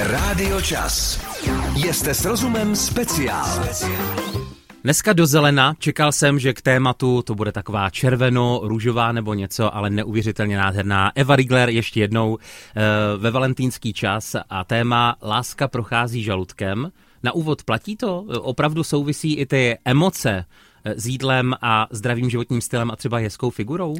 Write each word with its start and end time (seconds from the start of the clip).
Rádio 0.00 0.60
Čas. 0.60 1.20
Jste 1.92 2.14
s 2.14 2.24
rozumem 2.24 2.76
speciál. 2.76 3.64
Dneska 4.84 5.12
do 5.12 5.26
zelena 5.26 5.74
čekal 5.78 6.12
jsem, 6.12 6.38
že 6.38 6.52
k 6.52 6.62
tématu 6.62 7.22
to 7.22 7.34
bude 7.34 7.52
taková 7.52 7.90
červeno, 7.90 8.60
růžová 8.62 9.12
nebo 9.12 9.34
něco, 9.34 9.76
ale 9.76 9.90
neuvěřitelně 9.90 10.56
nádherná. 10.56 11.12
Eva 11.14 11.36
Rigler 11.36 11.68
ještě 11.68 12.00
jednou 12.00 12.38
e, 12.38 13.16
ve 13.16 13.30
valentýnský 13.30 13.92
čas 13.92 14.36
a 14.50 14.64
téma 14.64 15.16
Láska 15.22 15.68
prochází 15.68 16.22
žaludkem. 16.22 16.92
Na 17.22 17.32
úvod 17.32 17.62
platí 17.62 17.96
to? 17.96 18.20
Opravdu 18.40 18.84
souvisí 18.84 19.34
i 19.34 19.46
ty 19.46 19.78
emoce 19.84 20.44
eh, 20.84 21.00
s 21.00 21.06
jídlem 21.06 21.54
a 21.62 21.86
zdravým 21.90 22.30
životním 22.30 22.60
stylem 22.60 22.90
a 22.90 22.96
třeba 22.96 23.18
hezkou 23.18 23.50
figurou? 23.50 23.96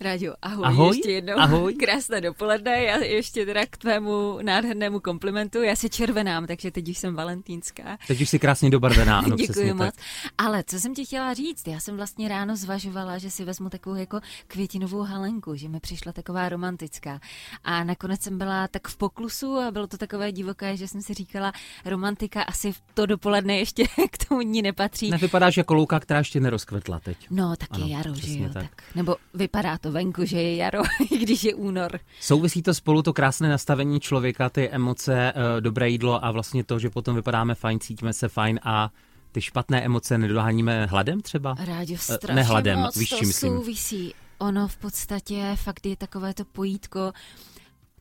Rádio, 0.00 0.34
ahoj, 0.42 0.64
ahoj 0.66 0.96
ještě 0.96 1.10
jednou. 1.10 1.34
Ahoj. 1.38 1.74
Krásné 1.84 2.20
dopoledne, 2.20 2.82
já 2.82 2.96
ještě 2.96 3.46
teda 3.46 3.66
k 3.66 3.76
tvému 3.76 4.38
nádhernému 4.42 5.00
komplimentu, 5.00 5.62
já 5.62 5.76
se 5.76 5.88
červenám, 5.88 6.46
takže 6.46 6.70
teď 6.70 6.88
už 6.88 6.98
jsem 6.98 7.14
valentínská. 7.14 7.98
Teď 8.06 8.20
už 8.20 8.28
jsi 8.28 8.38
krásně 8.38 8.70
dobarvená, 8.70 9.18
ano, 9.24 9.36
Děkuji 9.36 9.74
moc. 9.74 9.86
Tak. 9.86 9.94
Ale 10.38 10.64
co 10.66 10.80
jsem 10.80 10.94
ti 10.94 11.04
chtěla 11.04 11.34
říct, 11.34 11.66
já 11.68 11.80
jsem 11.80 11.96
vlastně 11.96 12.28
ráno 12.28 12.56
zvažovala, 12.56 13.18
že 13.18 13.30
si 13.30 13.44
vezmu 13.44 13.70
takovou 13.70 13.96
jako 13.96 14.20
květinovou 14.46 15.02
halenku, 15.02 15.54
že 15.54 15.68
mi 15.68 15.80
přišla 15.80 16.12
taková 16.12 16.48
romantická. 16.48 17.20
A 17.64 17.84
nakonec 17.84 18.22
jsem 18.22 18.38
byla 18.38 18.68
tak 18.68 18.88
v 18.88 18.96
poklusu 18.96 19.58
a 19.58 19.70
bylo 19.70 19.86
to 19.86 19.98
takové 19.98 20.32
divoké, 20.32 20.76
že 20.76 20.88
jsem 20.88 21.02
si 21.02 21.14
říkala, 21.14 21.52
romantika 21.84 22.42
asi 22.42 22.72
v 22.72 22.82
to 22.94 23.06
dopoledne 23.06 23.58
ještě 23.58 23.84
k 24.10 24.28
tomu 24.28 24.40
ní 24.40 24.62
nepatří. 24.62 25.10
Nevypadáš 25.10 25.56
jako 25.56 25.74
louka, 25.74 26.00
která 26.00 26.18
ještě 26.18 26.40
nerozkvetla 26.40 27.00
teď. 27.00 27.26
No, 27.30 27.56
tak 27.56 27.68
ano, 27.70 27.86
je 27.86 27.92
jaro, 27.92 28.14
že 28.14 28.38
jo, 28.38 28.48
tak. 28.52 28.62
tak. 28.62 28.82
Nebo 28.94 29.16
vypadá 29.34 29.78
to 29.84 29.92
venku, 29.92 30.24
že 30.24 30.42
je 30.42 30.56
jaro, 30.56 30.82
i 31.10 31.18
když 31.18 31.44
je 31.44 31.54
únor. 31.54 32.00
Souvisí 32.20 32.62
to 32.62 32.74
spolu 32.74 33.02
to 33.02 33.12
krásné 33.12 33.48
nastavení 33.48 34.00
člověka, 34.00 34.48
ty 34.48 34.68
emoce, 34.68 35.32
eh, 35.36 35.60
dobré 35.60 35.88
jídlo 35.88 36.24
a 36.24 36.30
vlastně 36.30 36.64
to, 36.64 36.78
že 36.78 36.90
potom 36.90 37.16
vypadáme 37.16 37.54
fajn, 37.54 37.80
cítíme 37.80 38.12
se 38.12 38.28
fajn 38.28 38.60
a 38.62 38.90
ty 39.32 39.40
špatné 39.40 39.84
emoce 39.84 40.18
nedoháníme 40.18 40.86
hladem 40.86 41.20
třeba? 41.20 41.56
Rádio 41.64 41.98
Eh, 42.00 42.16
strašně 42.16 42.34
Ne 42.34 42.42
hladem, 42.42 42.78
moc 42.78 42.96
víš, 42.96 43.08
to 43.08 43.16
čím 43.16 43.32
souvisí. 43.32 44.14
Ono 44.38 44.68
v 44.68 44.76
podstatě 44.76 45.52
fakt 45.54 45.86
je 45.86 45.96
takové 45.96 46.34
to 46.34 46.44
pojítko 46.44 47.12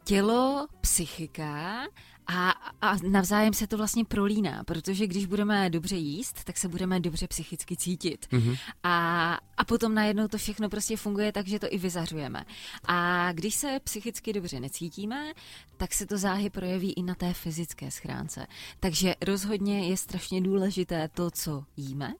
tělo, 0.03 0.67
psychika 0.81 1.83
a, 2.27 2.49
a 2.81 2.95
navzájem 3.09 3.53
se 3.53 3.67
to 3.67 3.77
vlastně 3.77 4.05
prolíná, 4.05 4.63
protože 4.63 5.07
když 5.07 5.25
budeme 5.25 5.69
dobře 5.69 5.95
jíst, 5.95 6.43
tak 6.43 6.57
se 6.57 6.67
budeme 6.67 6.99
dobře 6.99 7.27
psychicky 7.27 7.77
cítit. 7.77 8.27
Mhm. 8.31 8.55
A, 8.83 9.33
a 9.57 9.65
potom 9.65 9.95
najednou 9.95 10.27
to 10.27 10.37
všechno 10.37 10.69
prostě 10.69 10.97
funguje 10.97 11.31
tak, 11.31 11.47
že 11.47 11.59
to 11.59 11.67
i 11.69 11.77
vyzařujeme. 11.77 12.45
A 12.85 13.31
když 13.31 13.55
se 13.55 13.79
psychicky 13.83 14.33
dobře 14.33 14.59
necítíme, 14.59 15.33
tak 15.77 15.93
se 15.93 16.05
to 16.05 16.17
záhy 16.17 16.49
projeví 16.49 16.93
i 16.93 17.03
na 17.03 17.15
té 17.15 17.33
fyzické 17.33 17.91
schránce. 17.91 18.47
Takže 18.79 19.15
rozhodně 19.21 19.89
je 19.89 19.97
strašně 19.97 20.41
důležité 20.41 21.09
to, 21.13 21.31
co 21.31 21.63
jíme, 21.77 22.13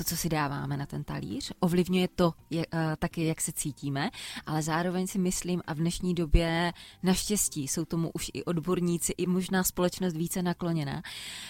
to, 0.00 0.04
co 0.04 0.16
si 0.16 0.28
dáváme 0.28 0.76
na 0.76 0.86
ten 0.86 1.04
talíř, 1.04 1.52
ovlivňuje 1.60 2.08
to 2.08 2.34
je, 2.50 2.66
uh, 2.66 2.80
taky, 2.98 3.24
jak 3.24 3.40
se 3.40 3.52
cítíme, 3.52 4.10
ale 4.46 4.62
zároveň 4.62 5.06
si 5.06 5.18
myslím, 5.18 5.62
a 5.66 5.74
v 5.74 5.76
dnešní 5.76 6.14
době 6.14 6.72
naštěstí 7.02 7.68
jsou 7.68 7.84
tomu 7.84 8.10
už 8.14 8.30
i 8.34 8.44
odborníci, 8.44 9.12
i 9.12 9.26
možná 9.26 9.64
společnost 9.64 10.14
více 10.14 10.42
nakloněná, 10.42 11.02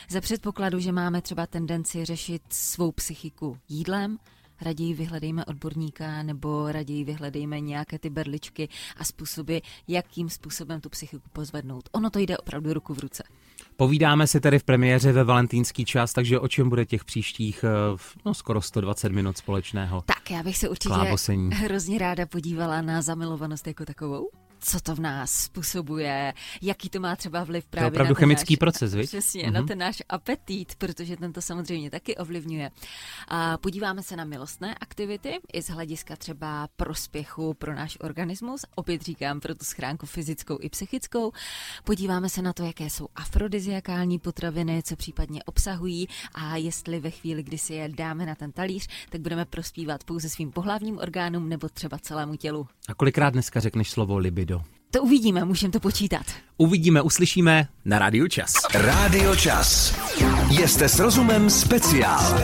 za 0.09 0.21
předpokladu, 0.21 0.79
že 0.79 0.93
máme 0.93 1.23
třeba 1.23 1.47
tendenci 1.47 2.05
řešit 2.05 2.43
svou 2.49 2.93
psychiku 2.93 3.59
jídlem, 3.69 4.19
raději 4.61 4.95
vyhledejme 4.95 5.45
odborníka 5.45 6.23
nebo 6.23 6.73
raději 6.73 7.05
vyhledejme 7.05 7.61
nějaké 7.61 7.99
ty 7.99 8.11
berličky 8.11 8.69
a 8.97 9.05
způsoby, 9.05 9.59
jakým 9.89 10.31
způsobem 10.31 10.81
tu 10.81 10.89
psychiku 10.89 11.29
pozvednout. 11.33 11.89
Ono 11.93 12.11
to 12.11 12.19
jde 12.19 12.39
opravdu 12.39 12.73
ruku 12.73 12.95
v 12.95 12.99
ruce. 12.99 13.23
Povídáme 13.81 14.27
si 14.27 14.41
tedy 14.41 14.59
v 14.59 14.65
premiéře 14.65 15.13
ve 15.13 15.25
valentýnský 15.25 15.85
čas, 15.85 16.13
takže 16.13 16.41
o 16.41 16.49
čem 16.49 16.69
bude 16.69 16.85
těch 16.87 17.05
příštích 17.05 17.65
eh, 17.65 17.99
no, 18.27 18.35
skoro 18.35 18.63
120 18.63 19.13
minut 19.13 19.39
společného? 19.39 20.03
Tak, 20.07 20.31
já 20.31 20.43
bych 20.43 20.57
se 20.57 20.69
určitě 20.69 20.95
Klábosení. 20.95 21.51
hrozně 21.53 21.99
ráda 21.99 22.27
podívala 22.27 22.83
na 22.83 23.03
zamilovanost 23.03 23.67
jako 23.67 23.85
takovou. 23.85 24.31
Co 24.63 24.81
to 24.81 24.95
v 24.95 25.01
nás 25.01 25.33
způsobuje, 25.33 26.35
jaký 26.63 26.89
to 26.91 27.01
má 27.01 27.17
třeba 27.17 27.45
vliv 27.45 27.67
právě 27.67 27.89
opravdu 27.91 28.09
na 28.11 28.15
ten 28.15 28.21
chemický 28.21 28.55
náš, 28.55 28.59
proces, 28.59 28.95
viď? 28.95 29.07
Přesně, 29.09 29.43
Mhm. 29.43 29.53
na 29.53 29.63
ten 29.63 29.79
náš 29.79 30.03
apetit, 30.09 30.75
protože 30.79 31.17
ten 31.17 31.33
to 31.33 31.43
samozřejmě 31.43 31.91
taky 31.91 32.17
ovlivňuje. 32.17 32.71
A 33.29 33.59
podíváme 33.59 34.03
se 34.03 34.17
na 34.17 34.25
milostné 34.25 34.75
aktivity 34.75 35.39
i 35.53 35.63
z 35.63 35.69
hlediska 35.71 36.17
třeba 36.17 36.69
prospěchu 36.77 37.55
pro 37.55 37.75
náš 37.75 37.99
organismus, 38.01 38.65
opět 38.75 39.03
říkám 39.03 39.41
pro 39.41 39.55
tu 39.55 39.65
schránku 39.65 40.07
fyzickou 40.07 40.59
i 40.61 40.69
psychickou. 40.69 41.33
Podíváme 41.85 42.29
se 42.29 42.43
na 42.43 42.53
to, 42.53 42.65
jaké 42.65 42.91
jsou 42.91 43.09
afrodiziakální 43.15 44.19
potraviny, 44.19 44.83
co 44.83 44.97
případně 44.97 45.43
obsahují 45.45 46.09
a 46.35 46.57
jestli 46.57 47.01
ve 47.01 47.11
chvíli, 47.11 47.43
kdy 47.43 47.59
si 47.59 47.75
je 47.75 47.89
dáme 47.89 48.27
na 48.27 48.35
ten 48.35 48.53
talíř, 48.53 48.89
tak 49.11 49.21
budeme 49.21 49.45
prospívat 49.45 50.05
pouze 50.05 50.29
svým 50.29 50.51
pohlavním 50.53 50.99
orgánům 50.99 51.49
nebo 51.49 51.69
třeba 51.69 51.99
celému 51.99 52.37
tělu. 52.37 52.67
A 52.89 52.95
kolikrát 52.95 53.31
dneska 53.31 53.61
řekneš 53.61 53.91
slovo 53.91 54.19
libido? 54.19 54.50
To 54.91 55.03
uvidíme, 55.03 55.45
můžeme 55.45 55.73
to 55.73 55.81
počítat. 55.81 56.23
Uvidíme, 56.57 57.03
uslyšíme 57.03 57.69
na 57.85 57.99
Rádiu 57.99 58.29
Čas. 58.29 58.53
Rádio 58.75 59.37
Čas. 59.37 59.95
Jste 60.51 60.89
s 60.89 60.99
rozumem 60.99 61.51
speciál. 61.51 62.41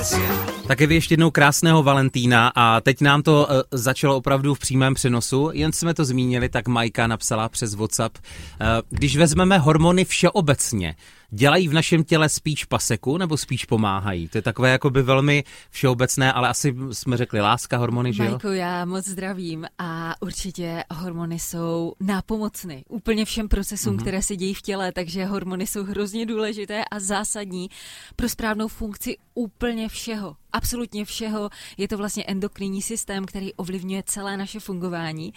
Také 0.68 0.86
vy 0.86 0.94
ještě 0.94 1.12
jednou 1.12 1.30
krásného 1.30 1.82
Valentína 1.82 2.52
a 2.54 2.80
teď 2.80 3.00
nám 3.00 3.22
to 3.22 3.46
uh, 3.50 3.56
začalo 3.70 4.16
opravdu 4.16 4.54
v 4.54 4.58
přímém 4.58 4.94
přenosu, 4.94 5.50
jen 5.52 5.72
jsme 5.72 5.94
to 5.94 6.04
zmínili, 6.04 6.48
tak 6.48 6.68
Majka 6.68 7.06
napsala 7.06 7.48
přes 7.48 7.74
WhatsApp, 7.74 8.18
uh, 8.18 8.66
když 8.90 9.16
vezmeme 9.16 9.58
hormony 9.58 10.04
všeobecně, 10.04 10.96
dělají 11.30 11.68
v 11.68 11.72
našem 11.72 12.04
těle 12.04 12.28
spíš 12.28 12.64
paseku 12.64 13.18
nebo 13.18 13.36
spíš 13.36 13.64
pomáhají? 13.64 14.28
To 14.28 14.38
je 14.38 14.42
takové 14.42 14.70
jakoby 14.70 15.02
velmi 15.02 15.44
všeobecné, 15.70 16.32
ale 16.32 16.48
asi 16.48 16.74
jsme 16.92 17.16
řekli 17.16 17.40
láska, 17.40 17.76
hormony, 17.76 18.12
že 18.12 18.24
jo? 18.24 18.30
Majko, 18.30 18.48
já 18.48 18.84
moc 18.84 19.08
zdravím 19.08 19.66
a 19.78 20.14
určitě 20.20 20.84
hormony 20.94 21.38
jsou 21.38 21.92
nápomocny 22.00 22.84
úplně 22.88 23.24
všem 23.24 23.48
procesům, 23.48 23.92
Mhm. 23.92 23.98
mm-hmm. 23.98 24.02
které 24.04 24.22
se 24.22 24.36
dějí 24.36 24.54
v 24.54 24.62
těle, 24.62 24.92
takže 24.92 25.24
hormony 25.24 25.66
jsou 25.66 25.84
hrozně 25.84 26.26
důležité 26.26 26.84
a 26.90 27.00
zásadní 27.00 27.68
pro 28.16 28.28
správnou 28.28 28.68
funkci 28.68 29.16
úplně 29.34 29.88
všeho. 29.88 30.36
Absolutně 30.56 31.04
všeho. 31.04 31.50
Je 31.76 31.88
to 31.88 31.96
vlastně 31.96 32.24
endokrinní 32.24 32.82
systém, 32.82 33.24
který 33.24 33.54
ovlivňuje 33.54 34.02
celé 34.06 34.36
naše 34.36 34.60
fungování. 34.60 35.32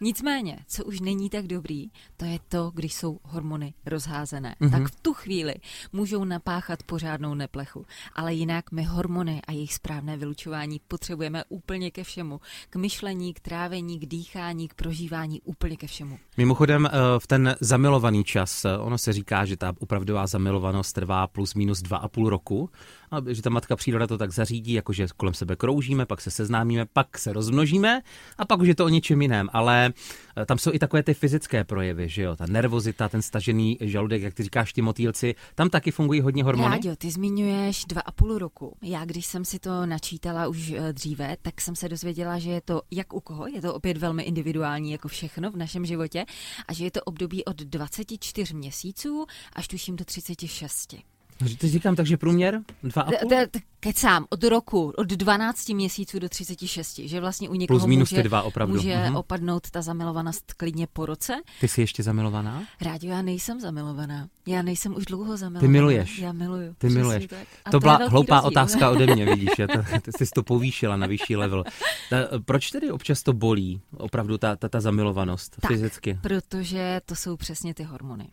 Nicméně, 0.00 0.58
co 0.68 0.84
už 0.84 1.00
není 1.00 1.30
tak 1.30 1.46
dobrý, 1.46 1.90
to 2.16 2.24
je 2.24 2.38
to, 2.48 2.70
když 2.74 2.94
jsou 2.94 3.18
hormony 3.22 3.74
rozházené. 3.86 4.54
Mhm. 4.60 4.70
Mm-hmm. 4.70 4.78
Tak 4.78 4.92
v 4.92 5.00
tu 5.00 5.14
chvíli 5.14 5.54
můžou 5.92 6.24
napáchat 6.24 6.82
pořádnou 6.82 7.34
neplechu. 7.34 7.86
Ale 8.14 8.34
jinak 8.34 8.72
my 8.72 8.82
hormony 8.82 9.42
a 9.46 9.52
jejich 9.52 9.74
správné 9.74 10.16
vylučování 10.16 10.80
potřebujeme 10.88 11.44
úplně 11.48 11.90
ke 11.90 12.04
všemu. 12.04 12.40
K 12.70 12.76
myšlení, 12.76 13.34
k 13.34 13.40
trávení, 13.40 13.98
k 13.98 14.06
dýchání, 14.06 14.68
k 14.68 14.74
prožívání, 14.74 15.40
úplně 15.40 15.76
ke 15.76 15.86
všemu. 15.86 16.18
Mimochodem, 16.36 16.86
eh, 16.86 16.90
v 17.18 17.26
ten 17.26 17.56
zamilovaný 17.60 18.24
čas, 18.24 18.64
eh, 18.64 18.78
ono 18.78 18.98
se 18.98 19.12
říká, 19.12 19.44
že 19.44 19.56
ta 19.56 19.72
opravdová 19.78 20.26
zamilovanost 20.26 20.94
trvá 20.94 21.26
plus 21.26 21.54
minus 21.54 21.82
dva 21.82 21.96
a 21.96 22.08
půl 22.08 22.30
roku, 22.30 22.70
a 23.10 23.32
že 23.32 23.42
ta 23.42 23.50
matka 23.50 23.76
příroda 23.76 24.06
to 24.06 24.18
tak 24.18 24.30
zařídí, 24.30 24.63
jakože 24.72 25.06
kolem 25.16 25.34
sebe 25.34 25.56
kroužíme, 25.56 26.06
pak 26.06 26.20
se 26.20 26.30
seznámíme, 26.30 26.86
pak 26.92 27.18
se 27.18 27.32
rozmnožíme 27.32 28.02
a 28.38 28.44
pak 28.44 28.60
už 28.60 28.68
je 28.68 28.74
to 28.74 28.84
o 28.84 28.88
něčem 28.88 29.22
jiném. 29.22 29.48
Ale 29.52 29.92
eh, 30.36 30.46
tam 30.46 30.58
jsou 30.58 30.72
i 30.72 30.78
takové 30.78 31.02
ty 31.02 31.14
fyzické 31.14 31.64
projevy, 31.64 32.08
že 32.08 32.22
jo, 32.22 32.36
ta 32.36 32.46
nervozita, 32.46 33.08
ten 33.08 33.22
stažený 33.22 33.78
žaludek, 33.80 34.22
jak 34.22 34.34
ty 34.34 34.42
říkáš, 34.42 34.72
ty 34.72 34.82
motýlci, 34.82 35.34
tam 35.54 35.70
taky 35.70 35.90
fungují 35.90 36.20
hodně 36.20 36.44
hormony. 36.44 36.70
Rádio, 36.70 36.96
ty 36.96 37.10
zmiňuješ 37.10 37.84
dva 37.84 38.00
a 38.00 38.12
půl 38.12 38.38
roku. 38.38 38.76
Já, 38.82 39.04
když 39.04 39.26
jsem 39.26 39.44
si 39.44 39.58
to 39.58 39.86
načítala 39.86 40.48
už 40.48 40.70
eh, 40.70 40.92
dříve, 40.92 41.36
tak 41.42 41.60
jsem 41.60 41.76
se 41.76 41.88
dozvěděla, 41.88 42.38
že 42.38 42.50
je 42.50 42.60
to 42.60 42.82
jak 42.90 43.12
u 43.12 43.20
koho, 43.20 43.46
je 43.46 43.60
to 43.62 43.74
opět 43.74 43.96
velmi 43.96 44.22
individuální, 44.22 44.92
jako 44.92 45.08
všechno 45.08 45.50
v 45.50 45.56
našem 45.56 45.86
životě, 45.86 46.24
a 46.68 46.72
že 46.72 46.84
je 46.84 46.90
to 46.90 47.02
období 47.02 47.44
od 47.44 47.56
24 47.56 48.54
měsíců 48.54 49.26
až 49.52 49.68
tuším 49.68 49.96
do 49.96 50.04
36. 50.04 51.13
Teď 51.38 51.70
říkám, 51.70 51.96
takže 51.96 52.16
průměr 52.16 52.60
dva 52.82 53.02
a 53.02 53.10
půl? 53.20 53.28
T- 53.28 53.46
t- 53.46 53.58
Kecám, 53.80 54.26
od 54.30 54.44
roku, 54.44 54.92
od 54.96 55.06
12 55.06 55.68
měsíců 55.68 56.18
do 56.18 56.28
36, 56.28 56.98
že 56.98 57.20
vlastně 57.20 57.48
u 57.48 57.54
někoho 57.54 57.78
Plus 57.78 57.88
minus 57.88 58.10
může, 58.10 58.22
ty 58.22 58.28
dva 58.28 58.42
opravdu. 58.42 58.74
může 58.74 58.96
Mhm. 58.96 59.16
opadnout 59.16 59.70
ta 59.70 59.82
zamilovanost 59.82 60.52
klidně 60.52 60.86
po 60.92 61.06
roce. 61.06 61.32
Ty 61.60 61.68
jsi 61.68 61.80
ještě 61.80 62.02
zamilovaná? 62.02 62.62
Rádio, 62.80 63.12
já 63.12 63.22
nejsem 63.22 63.60
zamilovaná. 63.60 64.28
Já 64.46 64.62
nejsem 64.62 64.96
už 64.96 65.04
dlouho 65.04 65.36
zamilovaná. 65.36 65.60
Ty 65.60 65.68
miluješ. 65.68 66.18
Já 66.18 66.32
miluju. 66.32 66.74
Ty 66.78 66.88
miluješ. 66.88 67.26
Tak. 67.26 67.46
A 67.64 67.70
to 67.70 67.76
je 67.76 67.80
byla 67.80 67.96
hloupá 68.08 68.34
rozdíl. 68.40 68.48
otázka 68.48 68.90
ode 68.90 69.06
mě, 69.14 69.24
vidíš, 69.34 69.50
já 69.58 69.66
to, 69.66 69.78
ty 70.02 70.12
jsi 70.12 70.24
to 70.34 70.42
povýšila 70.42 70.96
na 70.96 71.06
vyšší 71.06 71.36
level. 71.36 71.64
Ta, 72.10 72.16
proč 72.44 72.70
tedy 72.70 72.90
občas 72.90 73.22
to 73.22 73.32
bolí, 73.32 73.80
opravdu 73.96 74.38
ta, 74.38 74.56
ta, 74.56 74.68
ta 74.68 74.80
zamilovanost 74.80 75.56
Tak. 75.60 75.70
fyzicky? 75.70 76.18
Protože 76.22 77.00
to 77.06 77.14
jsou 77.16 77.36
přesně 77.36 77.74
ty 77.74 77.82
hormony. 77.82 78.28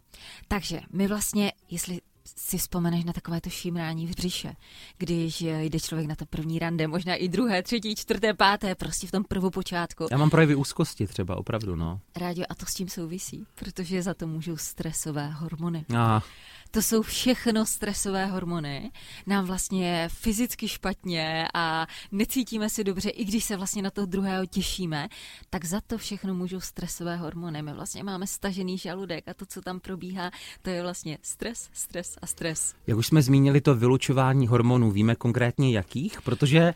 Takže 0.48 0.80
my 0.94 1.08
vlastně, 1.08 1.52
jestli 1.70 2.00
si 2.36 2.58
vzpomeneš 2.58 3.04
na 3.04 3.14
takové 3.14 3.42
to 3.42 3.50
šímrání 3.50 4.08
v 4.08 4.16
břiše, 4.16 4.54
když 4.98 5.42
eh, 5.42 5.64
jde 5.64 5.80
člověk 5.80 6.08
na 6.08 6.16
to 6.16 6.26
první 6.26 6.60
rande, 6.60 6.88
možná 6.88 7.16
i 7.16 7.30
druhé, 7.30 7.64
třetí, 7.64 7.96
čtvrté, 7.96 8.34
páté, 8.34 8.76
prostě 8.76 9.08
v 9.08 9.12
tom 9.12 9.24
prvopočátku. 9.24 10.08
Já 10.12 10.18
mám 10.18 10.30
projevy 10.30 10.56
úzkosti 10.56 11.08
třeba, 11.08 11.38
opravdu, 11.38 11.76
no. 11.76 12.00
Rádio, 12.16 12.46
a 12.50 12.56
to 12.56 12.66
s 12.66 12.74
tím 12.74 12.90
souvisí, 12.90 13.46
protože 13.56 14.02
za 14.02 14.14
to 14.14 14.28
můžou 14.28 14.58
stresové 14.58 15.30
hormony. 15.30 15.86
Aha. 15.94 16.24
To 16.74 16.82
jsou 16.82 17.02
všechno 17.02 17.66
stresové 17.66 18.26
hormony. 18.26 18.92
Nám 19.28 19.46
vlastně 19.46 20.10
fyzicky 20.12 20.68
špatně 20.68 21.48
a 21.54 21.88
necítíme 22.12 22.70
si 22.70 22.84
dobře, 22.84 23.10
i 23.10 23.26
když 23.26 23.44
se 23.44 23.58
vlastně 23.58 23.82
na 23.82 23.92
toho 23.92 24.06
druhého 24.08 24.46
těšíme, 24.46 25.08
tak 25.50 25.66
za 25.66 25.82
to 25.82 25.98
všechno 25.98 26.34
můžou 26.34 26.60
stresové 26.60 27.16
hormony. 27.16 27.62
My 27.62 27.74
vlastně 27.74 28.04
máme 28.04 28.28
stažený 28.28 28.78
žaludek 28.78 29.28
a 29.28 29.34
to, 29.34 29.46
co 29.46 29.62
tam 29.62 29.80
probíhá, 29.80 30.32
to 30.62 30.70
je 30.70 30.82
vlastně 30.82 31.18
stres, 31.22 31.70
stres 31.74 32.18
a 32.22 32.28
stres. 32.28 32.76
Jak 32.88 32.98
už 32.98 33.08
jsme 33.08 33.22
zmínili 33.22 33.62
to 33.62 33.76
vylučování 33.76 34.48
hormonů, 34.48 34.92
víme 34.92 35.16
konkrétně 35.16 35.72
jakých? 35.72 36.22
Protože 36.22 36.74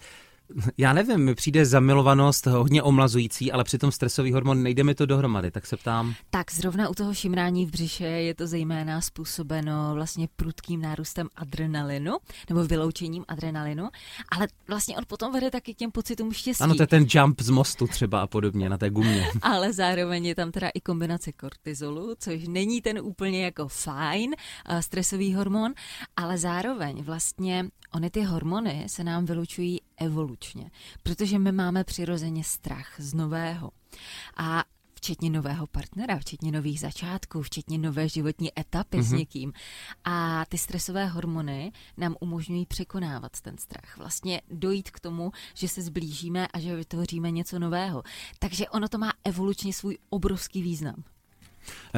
já 0.77 0.93
nevím, 0.93 1.17
mi 1.17 1.35
přijde 1.35 1.65
zamilovanost 1.65 2.45
hodně 2.45 2.83
omlazující, 2.83 3.51
ale 3.51 3.63
přitom 3.63 3.91
stresový 3.91 4.31
hormon 4.31 4.63
nejde 4.63 4.83
mi 4.83 4.95
to 4.95 5.05
dohromady, 5.05 5.51
tak 5.51 5.65
se 5.65 5.77
ptám. 5.77 6.13
Tak 6.29 6.51
zrovna 6.51 6.89
u 6.89 6.93
toho 6.93 7.13
šimrání 7.13 7.65
v 7.65 7.71
břiše 7.71 8.05
je 8.05 8.35
to 8.35 8.47
zejména 8.47 9.01
způsobeno 9.01 9.91
vlastně 9.93 10.27
prudkým 10.35 10.81
nárůstem 10.81 11.27
adrenalinu, 11.35 12.17
nebo 12.49 12.63
vyloučením 12.63 13.25
adrenalinu, 13.27 13.89
ale 14.31 14.47
vlastně 14.67 14.97
on 14.97 15.03
potom 15.07 15.33
vede 15.33 15.51
taky 15.51 15.73
k 15.73 15.77
těm 15.77 15.91
pocitům 15.91 16.33
štěstí. 16.33 16.63
Ano, 16.63 16.75
to 16.75 16.83
je 16.83 16.87
ten 16.87 17.05
jump 17.09 17.41
z 17.41 17.49
mostu 17.49 17.87
třeba 17.87 18.21
a 18.21 18.27
podobně 18.27 18.69
na 18.69 18.77
té 18.77 18.89
gumě. 18.89 19.27
ale 19.41 19.73
zároveň 19.73 20.25
je 20.25 20.35
tam 20.35 20.51
teda 20.51 20.69
i 20.73 20.81
kombinace 20.81 21.31
kortizolu, 21.31 22.15
což 22.19 22.47
není 22.47 22.81
ten 22.81 22.99
úplně 22.99 23.43
jako 23.45 23.67
fajn 23.67 24.35
uh, 24.69 24.79
stresový 24.79 25.33
hormon, 25.33 25.73
ale 26.15 26.37
zároveň 26.37 27.03
vlastně 27.03 27.65
ony 27.91 28.09
ty 28.09 28.21
hormony 28.21 28.83
se 28.87 29.03
nám 29.03 29.25
vylučují 29.25 29.81
evolučně, 29.97 30.71
protože 31.03 31.39
my 31.39 31.51
máme 31.51 31.83
přirozeně 31.83 32.43
strach 32.43 32.95
z 32.97 33.13
nového. 33.13 33.71
A 34.37 34.63
včetně 35.05 35.29
nového 35.29 35.67
partnera, 35.67 36.19
včetně 36.19 36.51
nových 36.51 36.79
začátků, 36.79 37.41
včetně 37.41 37.77
nové 37.77 38.09
životní 38.09 38.59
etapy 38.59 38.97
mm-hmm. 38.97 39.03
s 39.03 39.09
mhm. 39.09 39.17
někým. 39.17 39.53
A 40.05 40.45
ty 40.49 40.57
stresové 40.57 41.05
hormony 41.05 41.71
nám 41.97 42.15
umožňují 42.19 42.65
překonávat 42.65 43.41
ten 43.41 43.57
strach. 43.57 43.97
Vlastně 43.97 44.41
dojít 44.51 44.91
k 44.91 44.99
tomu, 44.99 45.31
že 45.53 45.67
se 45.67 45.81
zblížíme 45.81 46.47
a 46.47 46.59
že 46.59 46.75
vytvoříme 46.75 47.31
něco 47.31 47.59
nového. 47.59 48.03
Takže 48.39 48.69
ono 48.69 48.87
to 48.87 48.97
má 48.97 49.13
evolučně 49.23 49.73
svůj 49.73 49.97
obrovský 50.09 50.61
význam. 50.61 51.03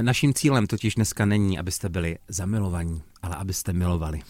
Naším 0.02 0.34
cílem 0.34 0.68
totiž 0.68 0.96
dneska 0.96 1.26
není, 1.26 1.60
abyste 1.60 1.90
byli 1.90 2.18
zamilovaní, 2.28 3.02
ale 3.22 3.36
abyste 3.36 3.74
milovali. 3.74 4.22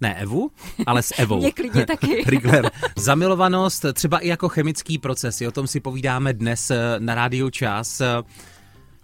Ne 0.00 0.14
Evu, 0.14 0.50
ale 0.86 1.02
s 1.02 1.14
Evou. 1.18 1.38
Mě 1.40 1.52
klidně 1.52 1.86
taky. 1.86 2.24
Rigler. 2.26 2.70
Zamilovanost, 2.96 3.84
třeba 3.92 4.18
i 4.18 4.28
jako 4.28 4.48
chemický 4.48 4.98
proces, 4.98 5.40
o 5.40 5.50
tom 5.50 5.66
si 5.66 5.80
povídáme 5.80 6.32
dnes 6.32 6.70
eh, 6.70 6.76
na 6.98 7.14
rádiu 7.14 7.50
Čas. 7.50 8.02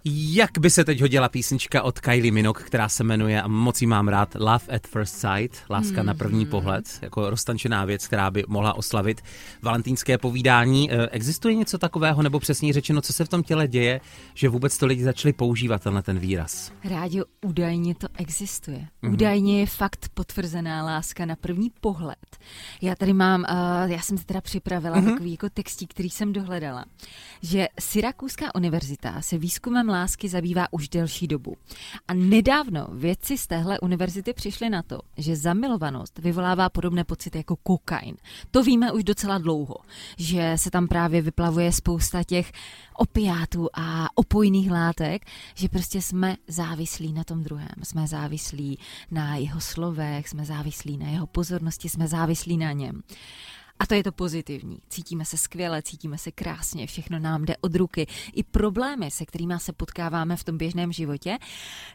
Jak 0.07 0.51
by 0.59 0.69
se 0.69 0.83
teď 0.83 1.01
hodila 1.01 1.29
písnička 1.29 1.83
od 1.83 1.99
Kylie 1.99 2.31
Minogue, 2.31 2.63
která 2.63 2.89
se 2.89 3.03
jmenuje, 3.03 3.41
a 3.41 3.47
moc 3.47 3.81
jí 3.81 3.87
mám 3.87 4.07
rád, 4.07 4.35
Love 4.35 4.75
at 4.75 4.87
First 4.87 5.15
Sight, 5.15 5.57
láska 5.69 5.97
hmm. 5.97 6.05
na 6.05 6.13
první 6.13 6.41
hmm. 6.41 6.51
pohled, 6.51 6.99
jako 7.01 7.29
roztančená 7.29 7.85
věc, 7.85 8.07
která 8.07 8.31
by 8.31 8.43
mohla 8.47 8.73
oslavit 8.73 9.21
valentýnské 9.61 10.17
povídání. 10.17 10.91
Eh, 10.91 11.09
existuje 11.11 11.55
něco 11.55 11.77
takového, 11.77 12.21
nebo 12.21 12.39
přesně 12.39 12.73
řečeno, 12.73 13.01
co 13.01 13.13
se 13.13 13.25
v 13.25 13.29
tom 13.29 13.43
těle 13.43 13.67
děje, 13.67 14.01
že 14.33 14.49
vůbec 14.49 14.77
to 14.77 14.85
lidi 14.85 15.03
začali 15.03 15.33
používat 15.33 15.83
tenhle 15.83 16.01
ten 16.01 16.19
výraz? 16.19 16.71
Rádio, 16.83 17.25
údajně 17.45 17.95
to 17.95 18.07
existuje. 18.17 18.87
Hmm. 19.03 19.13
Údajně 19.13 19.59
je 19.59 19.65
fakt 19.65 20.09
potvrzená 20.13 20.85
láska 20.85 21.25
na 21.25 21.35
první 21.35 21.71
pohled. 21.81 22.37
Já 22.81 22.95
tady 22.95 23.13
mám, 23.13 23.41
uh, 23.41 23.91
já 23.91 23.99
jsem 23.99 24.17
si 24.17 24.25
teda 24.25 24.41
připravila 24.41 24.97
hmm. 24.97 25.11
takový 25.11 25.31
jako 25.31 25.49
textík, 25.49 25.89
který 25.93 26.09
jsem 26.09 26.33
dohledala, 26.33 26.85
že 27.41 27.67
Syrakuská 27.79 28.55
univerzita 28.55 29.21
se 29.21 29.37
výzkumem 29.37 29.94
lásky 29.95 30.29
zabývá 30.29 30.67
už 30.71 30.89
delší 30.89 31.27
dobu. 31.27 31.55
A 32.07 32.13
nedávno 32.13 32.87
vědci 32.91 33.37
z 33.37 33.47
téhle 33.47 33.79
univerzity 33.79 34.33
přišli 34.33 34.69
na 34.69 34.83
to, 34.83 34.99
že 35.17 35.35
zamilovanost 35.35 36.19
vyvolává 36.19 36.69
podobné 36.69 37.03
pocity 37.03 37.37
jako 37.37 37.55
kokain. 37.55 38.15
To 38.51 38.63
víme 38.63 38.91
už 38.91 39.03
docela 39.03 39.37
dlouho, 39.37 39.75
že 40.17 40.53
se 40.55 40.71
tam 40.71 40.87
právě 40.87 41.21
vyplavuje 41.21 41.71
spousta 41.71 42.23
těch 42.23 42.51
opiátů 42.97 43.69
a 43.73 44.07
opojných 44.15 44.71
látek, 44.71 45.25
že 45.55 45.69
prostě 45.69 46.01
jsme 46.01 46.35
závislí 46.47 47.13
na 47.13 47.23
tom 47.23 47.43
druhém. 47.43 47.75
Jsme 47.83 48.07
závislí 48.07 48.79
na 49.11 49.35
jeho 49.35 49.61
slovech, 49.61 50.29
jsme 50.29 50.45
závislí 50.45 50.97
na 50.97 51.09
jeho 51.09 51.27
pozornosti, 51.27 51.89
jsme 51.89 52.07
závislí 52.07 52.57
na 52.57 52.71
něm. 52.71 53.01
A 53.79 53.85
to 53.85 53.93
je 53.93 54.03
to 54.03 54.11
pozitivní. 54.11 54.77
Cítíme 54.89 55.25
se 55.25 55.37
skvěle, 55.37 55.81
cítíme 55.81 56.17
se 56.17 56.31
krásně, 56.31 56.87
všechno 56.87 57.19
nám 57.19 57.45
jde 57.45 57.55
od 57.61 57.75
ruky. 57.75 58.07
I 58.33 58.43
problémy, 58.43 59.11
se 59.11 59.25
kterými 59.25 59.53
se 59.57 59.73
potkáváme 59.73 60.35
v 60.35 60.43
tom 60.43 60.57
běžném 60.57 60.91
životě, 60.91 61.37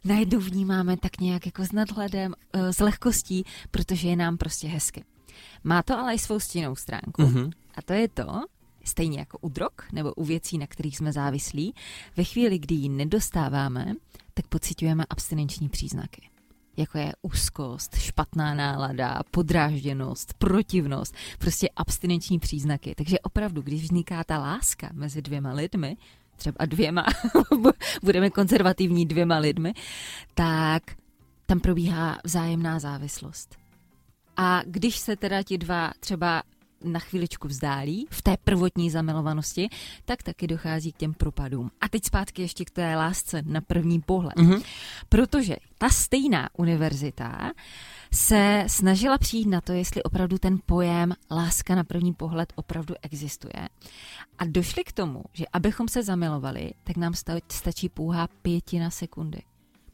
najednou 0.05 0.41
vnímáme 0.41 0.97
tak 0.97 1.21
nějak 1.21 1.47
jako 1.47 1.65
s 1.65 1.73
nadhledem, 1.73 2.35
eh, 2.53 2.73
s 2.73 2.81
lehkostí, 2.81 3.45
protože 3.71 4.09
je 4.09 4.17
nám 4.17 4.37
prostě 4.37 4.69
hezky. 4.69 5.05
Má 5.65 5.83
to 5.83 5.99
ale 5.99 6.15
i 6.15 6.19
svou 6.19 6.41
stěnou 6.41 6.77
stránku. 6.77 7.23
Mm-hmm. 7.23 7.51
A 7.75 7.83
to 7.83 7.93
je 7.93 8.09
to, 8.09 8.41
stejně 8.85 9.19
jako 9.19 9.39
u 9.39 9.49
drog 9.49 9.73
nebo 9.93 10.15
u 10.15 10.25
věcí, 10.25 10.59
na 10.59 10.67
kterých 10.67 10.97
jsme 10.97 11.13
závislí, 11.13 11.75
ve 12.17 12.25
chvíli, 12.25 12.59
kdy 12.59 12.75
ji 12.75 12.89
nedostáváme, 12.89 13.95
tak 14.35 14.47
pocitujeme 14.47 15.05
abstinenční 15.11 15.69
příznaky 15.69 16.31
jako 16.81 16.99
je 16.99 17.13
úzkost, 17.23 17.97
špatná 17.99 18.55
nálada, 18.55 19.21
podrážděnost, 19.31 20.35
protivnost, 20.35 21.15
prostě 21.39 21.69
abstinenční 21.77 22.39
příznaky. 22.39 22.95
Takže 22.95 23.21
opravdu, 23.21 23.63
když 23.63 23.83
vzniká 23.83 24.25
ta 24.25 24.39
láska 24.39 24.91
mezi 24.93 25.23
dvěma 25.23 25.53
lidmi, 25.53 25.97
třeba 26.37 26.67
dvěma, 26.67 27.07
budeme 28.03 28.31
konzervativní 28.31 29.07
dvěma 29.07 29.39
lidmi, 29.39 29.73
tak 30.35 30.83
tam 31.47 31.61
probíhá 31.61 32.19
vzájemná 32.25 32.79
závislost. 32.79 33.57
A 34.37 34.63
když 34.67 34.99
se 34.99 35.17
teda 35.17 35.43
ti 35.43 35.59
dva 35.59 35.93
třeba 36.01 36.43
na 36.85 37.01
chviličku 37.01 37.49
vzdálí 37.49 38.07
v 38.11 38.23
té 38.23 38.37
prvotní 38.45 38.91
zamilovanosti, 38.91 39.69
tak 40.05 40.23
taky 40.23 40.47
dochází 40.47 40.93
k 40.93 40.97
těm 40.97 41.15
propadům. 41.15 41.71
A 41.81 41.89
teď 41.89 42.05
zpátky 42.05 42.43
ještě 42.43 42.65
k 42.65 42.71
té 42.71 42.97
lásce 42.97 43.43
na 43.47 43.61
první 43.61 44.01
pohled. 44.01 44.37
Mm-hmm. 44.37 44.63
Protože 45.09 45.57
ta 45.79 45.89
stejná 45.89 46.49
univerzita 46.59 47.53
se 48.13 48.65
snažila 48.67 49.19
přijít 49.19 49.49
na 49.49 49.61
to, 49.61 49.73
jestli 49.73 50.03
opravdu 50.03 50.39
ten 50.39 50.59
pojem 50.67 51.15
láska 51.31 51.75
na 51.75 51.85
první 51.85 52.13
pohled 52.13 52.53
opravdu 52.57 52.95
existuje. 53.03 53.69
A 54.39 54.45
došli 54.45 54.85
k 54.85 54.93
tomu, 54.93 55.25
že 55.33 55.45
abychom 55.53 55.89
se 55.89 56.03
zamilovali, 56.03 56.71
tak 56.85 56.97
nám 56.97 57.13
stačí 57.49 57.89
pouhá 57.89 58.29
pětina 58.43 58.91
sekundy 58.91 59.43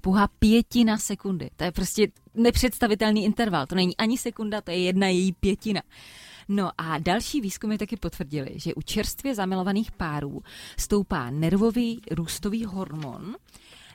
pouhá 0.07 0.29
pětina 0.39 0.99
sekundy. 0.99 1.51
To 1.57 1.65
je 1.65 1.73
prostě 1.73 2.09
nepředstavitelný 2.35 3.25
interval. 3.25 3.67
To 3.67 3.75
není 3.75 3.97
ani 3.97 4.19
sekunda, 4.19 4.61
to 4.61 4.71
je 4.71 4.79
jedna 4.79 5.09
její 5.09 5.33
pětina. 5.33 5.83
No 6.49 6.71
a 6.79 6.99
další 6.99 7.41
výzkumy 7.41 7.79
taky 7.79 7.97
potvrdili, 7.97 8.51
že 8.55 8.75
u 8.75 8.83
čerstvě 8.83 9.35
zamilovaných 9.35 9.93
párů 9.93 10.43
stoupá 10.79 11.31
nervový 11.31 12.03
růstový 12.11 12.65
hormon, 12.65 13.35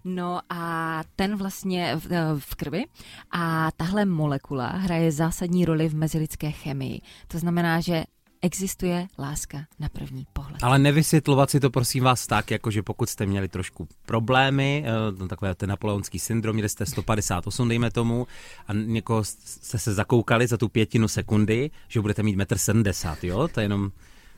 No 0.06 0.40
a 0.50 1.04
ten 1.16 1.36
vlastně 1.36 1.96
v, 1.96 2.40
v 2.40 2.56
krvi 2.56 2.86
a 3.32 3.72
tahle 3.72 4.06
molekula 4.06 4.68
hraje 4.68 5.12
zásadní 5.12 5.66
roli 5.66 5.90
v 5.90 5.96
mezilidské 5.96 6.52
chemii. 6.52 7.02
To 7.28 7.40
znamená, 7.40 7.82
že 7.82 8.04
existuje 8.42 9.08
láska 9.20 9.66
na 9.80 9.90
první 9.90 10.28
pohled. 10.34 10.64
Ale 10.64 10.80
nevysvětlovat 10.80 11.50
si 11.50 11.60
to 11.60 11.70
prosím 11.70 12.04
vás 12.04 12.28
tak, 12.28 12.52
jako 12.52 12.72
že 12.72 12.84
pokud 12.84 13.10
jste 13.10 13.26
měli 13.26 13.48
trošku 13.48 13.88
problémy, 14.06 14.86
eh, 15.24 15.28
takové 15.28 15.56
ten 15.56 15.70
napoleonský 15.70 16.20
syndrom, 16.20 16.54
měli 16.54 16.70
jste 16.70 16.86
158, 16.86 17.68
dejme 17.68 17.92
tomu, 17.92 18.28
a 18.68 18.74
někoho 18.74 19.24
jste 19.24 19.80
se 19.80 19.94
zakoukali 19.94 20.48
za 20.48 20.58
tu 20.58 20.70
pětinu 20.70 21.08
sekundy, 21.08 21.72
že 21.88 22.02
budete 22.02 22.24
mít 22.24 22.36
1,70 22.36 23.24
m, 23.24 23.30
jo? 23.30 23.48
To 23.48 23.60
je 23.60 23.64
jenom 23.64 23.92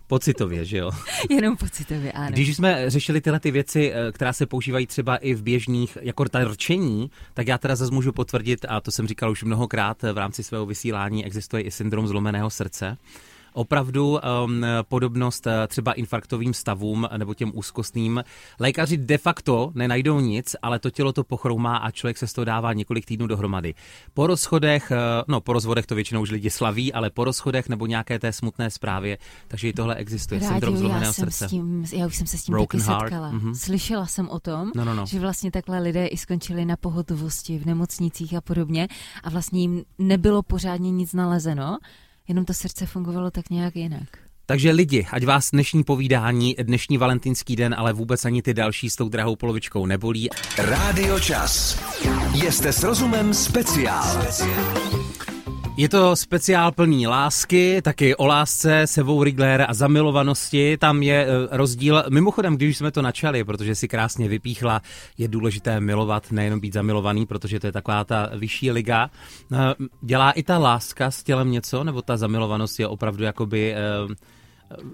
Pocitově, 0.08 0.66
že 0.66 0.78
jo? 0.78 0.92
Jenom 1.30 1.58
pocitově, 1.58 2.12
ano. 2.12 2.32
Když 2.32 2.56
jsme 2.56 2.90
řešili 2.90 3.22
tyhle 3.22 3.40
ty 3.40 3.52
věci, 3.52 3.92
eh, 3.94 4.12
která 4.12 4.34
se 4.34 4.46
používají 4.46 4.88
třeba 4.88 5.18
i 5.18 5.34
v 5.34 5.44
běžných, 5.44 5.98
jako 6.02 6.30
ta 6.30 6.44
rčení, 6.44 7.12
tak 7.34 7.48
já 7.48 7.58
teda 7.58 7.76
zase 7.76 7.94
můžu 7.94 8.12
potvrdit, 8.12 8.66
a 8.70 8.82
to 8.82 8.92
jsem 8.92 9.08
říkal 9.08 9.32
už 9.32 9.44
mnohokrát 9.44 10.02
v 10.14 10.18
rámci 10.18 10.44
svého 10.44 10.66
vysílání, 10.66 11.26
existuje 11.26 11.64
i 11.64 11.72
syndrom 11.72 12.08
zlomeného 12.08 12.50
srdce 12.50 12.98
opravdu 13.54 14.20
um, 14.44 14.66
podobnost 14.88 15.46
uh, 15.46 15.52
třeba 15.68 15.94
infarktovým 15.94 16.54
stavům 16.54 17.08
nebo 17.18 17.34
těm 17.34 17.52
úzkostným. 17.56 18.24
Lékaři 18.60 18.98
de 18.98 19.18
facto 19.18 19.72
nenajdou 19.76 20.20
nic, 20.20 20.56
ale 20.62 20.80
to 20.80 20.90
tělo 20.90 21.14
to 21.14 21.24
pochroumá 21.24 21.78
a 21.78 21.92
člověk 21.92 22.18
se 22.18 22.28
z 22.28 22.34
toho 22.34 22.46
dává 22.46 22.74
několik 22.74 23.06
týdnů 23.06 23.28
dohromady. 23.28 23.74
Po 24.14 24.28
rozchodech, 24.28 24.92
uh, 24.92 24.98
no 25.28 25.42
po 25.42 25.54
rozvodech 25.54 25.86
to 25.86 25.96
většinou 25.96 26.22
už 26.22 26.32
lidi 26.32 26.50
slaví, 26.50 26.94
ale 26.94 27.10
po 27.10 27.24
rozchodech 27.24 27.70
nebo 27.70 27.86
nějaké 27.86 28.20
té 28.20 28.34
smutné 28.34 28.70
zprávě, 28.70 29.18
takže 29.48 29.70
i 29.70 29.74
tohle 29.74 29.96
existuje. 29.96 30.40
Rádio, 30.40 30.54
syndrom 30.54 30.78
zlomeného 30.78 31.14
srdce. 31.14 31.48
Tím, 31.48 31.86
já 31.94 32.08
už 32.08 32.16
jsem 32.16 32.28
se 32.28 32.38
s 32.38 32.44
tím 32.44 32.54
Broken 32.54 32.80
taky 32.80 32.90
heart. 32.90 33.04
setkala. 33.04 33.32
Mm-hmm. 33.32 33.54
Slyšela 33.54 34.06
jsem 34.06 34.30
o 34.30 34.40
tom, 34.40 34.72
no, 34.76 34.86
no, 34.86 34.94
no. 34.94 35.06
že 35.06 35.20
vlastně 35.20 35.52
takhle 35.52 35.80
lidé 35.80 36.08
i 36.08 36.18
skončili 36.18 36.66
na 36.66 36.76
pohotovosti 36.78 37.60
v 37.60 37.66
nemocnicích 37.66 38.34
a 38.34 38.42
podobně 38.42 38.88
a 39.24 39.30
vlastně 39.30 39.62
jim 39.62 39.84
nebylo 40.00 40.44
pořádně 40.44 40.92
nic 40.92 41.14
nalezeno 41.14 41.78
jenom 42.28 42.46
to 42.46 42.54
srdce 42.54 42.86
fungovalo 42.86 43.32
tak 43.32 43.50
nějak 43.50 43.76
jinak. 43.76 44.08
Takže 44.46 44.72
lidi, 44.72 45.08
ať 45.12 45.26
vás 45.26 45.52
dnešní 45.52 45.84
povídání, 45.84 46.56
dnešní 46.64 46.98
valentýnský 46.98 47.56
den, 47.56 47.76
ale 47.78 47.94
vůbec 47.94 48.26
ani 48.26 48.42
ty 48.42 48.54
další 48.54 48.90
s 48.90 48.96
tou 48.96 49.10
drahou 49.10 49.36
polovičkou 49.36 49.86
nebolí. 49.86 50.30
Rádio 50.58 51.20
Čas. 51.20 51.80
Jste 52.50 52.74
s 52.74 52.84
rozumem 52.84 53.34
speciál. 53.34 54.28
Je 55.78 55.90
to 55.90 56.16
speciál 56.16 56.72
plný 56.72 57.08
lásky, 57.08 57.82
taky 57.82 58.16
o 58.16 58.26
lásce, 58.26 58.88
Sevou 58.88 59.24
Rigler 59.24 59.66
a 59.68 59.74
zamilovanosti. 59.74 60.78
Tam 60.78 61.04
je 61.04 61.26
e, 61.26 61.28
rozdíl. 61.58 62.04
Mimochodem, 62.10 62.56
když 62.56 62.78
jsme 62.78 62.92
to 62.92 63.02
načali, 63.02 63.44
protože 63.44 63.76
si 63.76 63.88
krásně 63.88 64.28
vypíchla, 64.28 64.82
je 65.18 65.28
důležité 65.28 65.80
milovat, 65.80 66.32
nejenom 66.32 66.60
být 66.60 66.74
zamilovaný, 66.74 67.26
protože 67.26 67.60
to 67.60 67.68
je 67.68 67.72
taková 67.72 68.04
ta 68.04 68.30
vyšší 68.36 68.72
liga. 68.72 69.10
E, 69.54 69.58
dělá 70.02 70.32
i 70.32 70.44
ta 70.44 70.58
láska 70.58 71.12
s 71.12 71.24
tělem 71.24 71.52
něco, 71.52 71.84
nebo 71.84 72.02
ta 72.02 72.18
zamilovanost 72.18 72.80
je 72.80 72.88
opravdu 72.88 73.24
jakoby 73.24 73.74
e, 73.74 73.78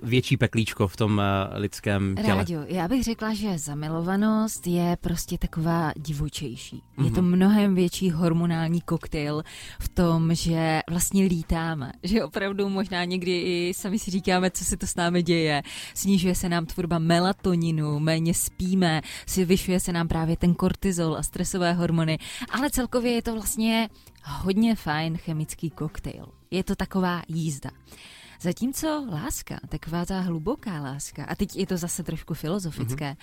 větší 0.03 0.37
peklíčko 0.37 0.87
v 0.87 0.97
tom 0.97 1.21
eh, 1.21 1.59
lidském 1.59 2.15
těle. 2.15 2.27
Rádio, 2.27 2.61
já 2.67 2.87
bych 2.87 3.03
řekla, 3.03 3.33
že 3.33 3.57
zamilovanost 3.57 4.67
je 4.67 4.97
prostě 5.01 5.37
taková 5.37 5.91
divočejší. 5.95 6.75
Mm-hmm. 6.77 7.05
Je 7.05 7.11
to 7.11 7.21
mhm. 7.21 7.31
mnohem 7.31 7.75
větší 7.75 8.11
hormonální 8.11 8.81
koktejl 8.81 9.43
v 9.79 9.89
tom, 9.89 10.35
že 10.35 10.81
vlastně 10.89 11.23
lítáme. 11.23 11.91
Že 12.03 12.23
opravdu 12.23 12.69
možná 12.69 13.03
někdy 13.03 13.41
i 13.41 13.73
sami 13.73 13.99
si 13.99 14.11
říkáme, 14.11 14.51
co 14.51 14.65
se 14.65 14.77
to 14.77 14.87
s 14.87 14.95
námi 14.95 15.23
děje. 15.23 15.63
Snižuje 15.93 16.35
se 16.35 16.49
nám 16.49 16.65
tvorba 16.65 16.99
melatoninu, 16.99 17.99
méně 17.99 18.33
spíme, 18.33 19.01
zvyšuje 19.27 19.79
se 19.79 19.93
nám 19.93 20.07
právě 20.07 20.37
ten 20.37 20.53
kortizol 20.53 21.17
a 21.17 21.23
stresové 21.23 21.73
hormony. 21.73 22.17
Ale 22.51 22.69
celkově 22.69 23.11
je 23.11 23.21
to 23.21 23.33
vlastně 23.33 23.89
hodně 24.23 24.75
fajn 24.75 25.17
chemický 25.17 25.69
koktejl. 25.69 26.25
Je 26.51 26.63
to 26.63 26.75
taková 26.75 27.21
jízda. 27.27 27.69
Zatímco 28.41 29.07
láska, 29.11 29.59
taková 29.69 30.05
ta 30.05 30.19
hluboká 30.19 30.81
láska, 30.81 31.25
a 31.25 31.35
teď 31.35 31.55
je 31.55 31.67
to 31.67 31.77
zase 31.77 32.03
trošku 32.03 32.33
filozofické, 32.33 33.11
mm-hmm. 33.11 33.17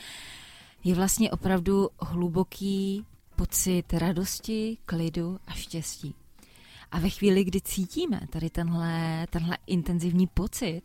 je 0.84 0.94
vlastně 0.94 1.30
opravdu 1.30 1.88
hluboký 2.00 3.04
pocit 3.36 3.92
radosti, 3.92 4.78
klidu 4.86 5.38
a 5.46 5.52
štěstí. 5.52 6.14
A 6.90 6.98
ve 6.98 7.10
chvíli, 7.10 7.44
kdy 7.44 7.60
cítíme 7.60 8.20
tady 8.30 8.50
tenhle, 8.50 9.26
tenhle 9.30 9.58
intenzivní 9.66 10.26
pocit, 10.26 10.82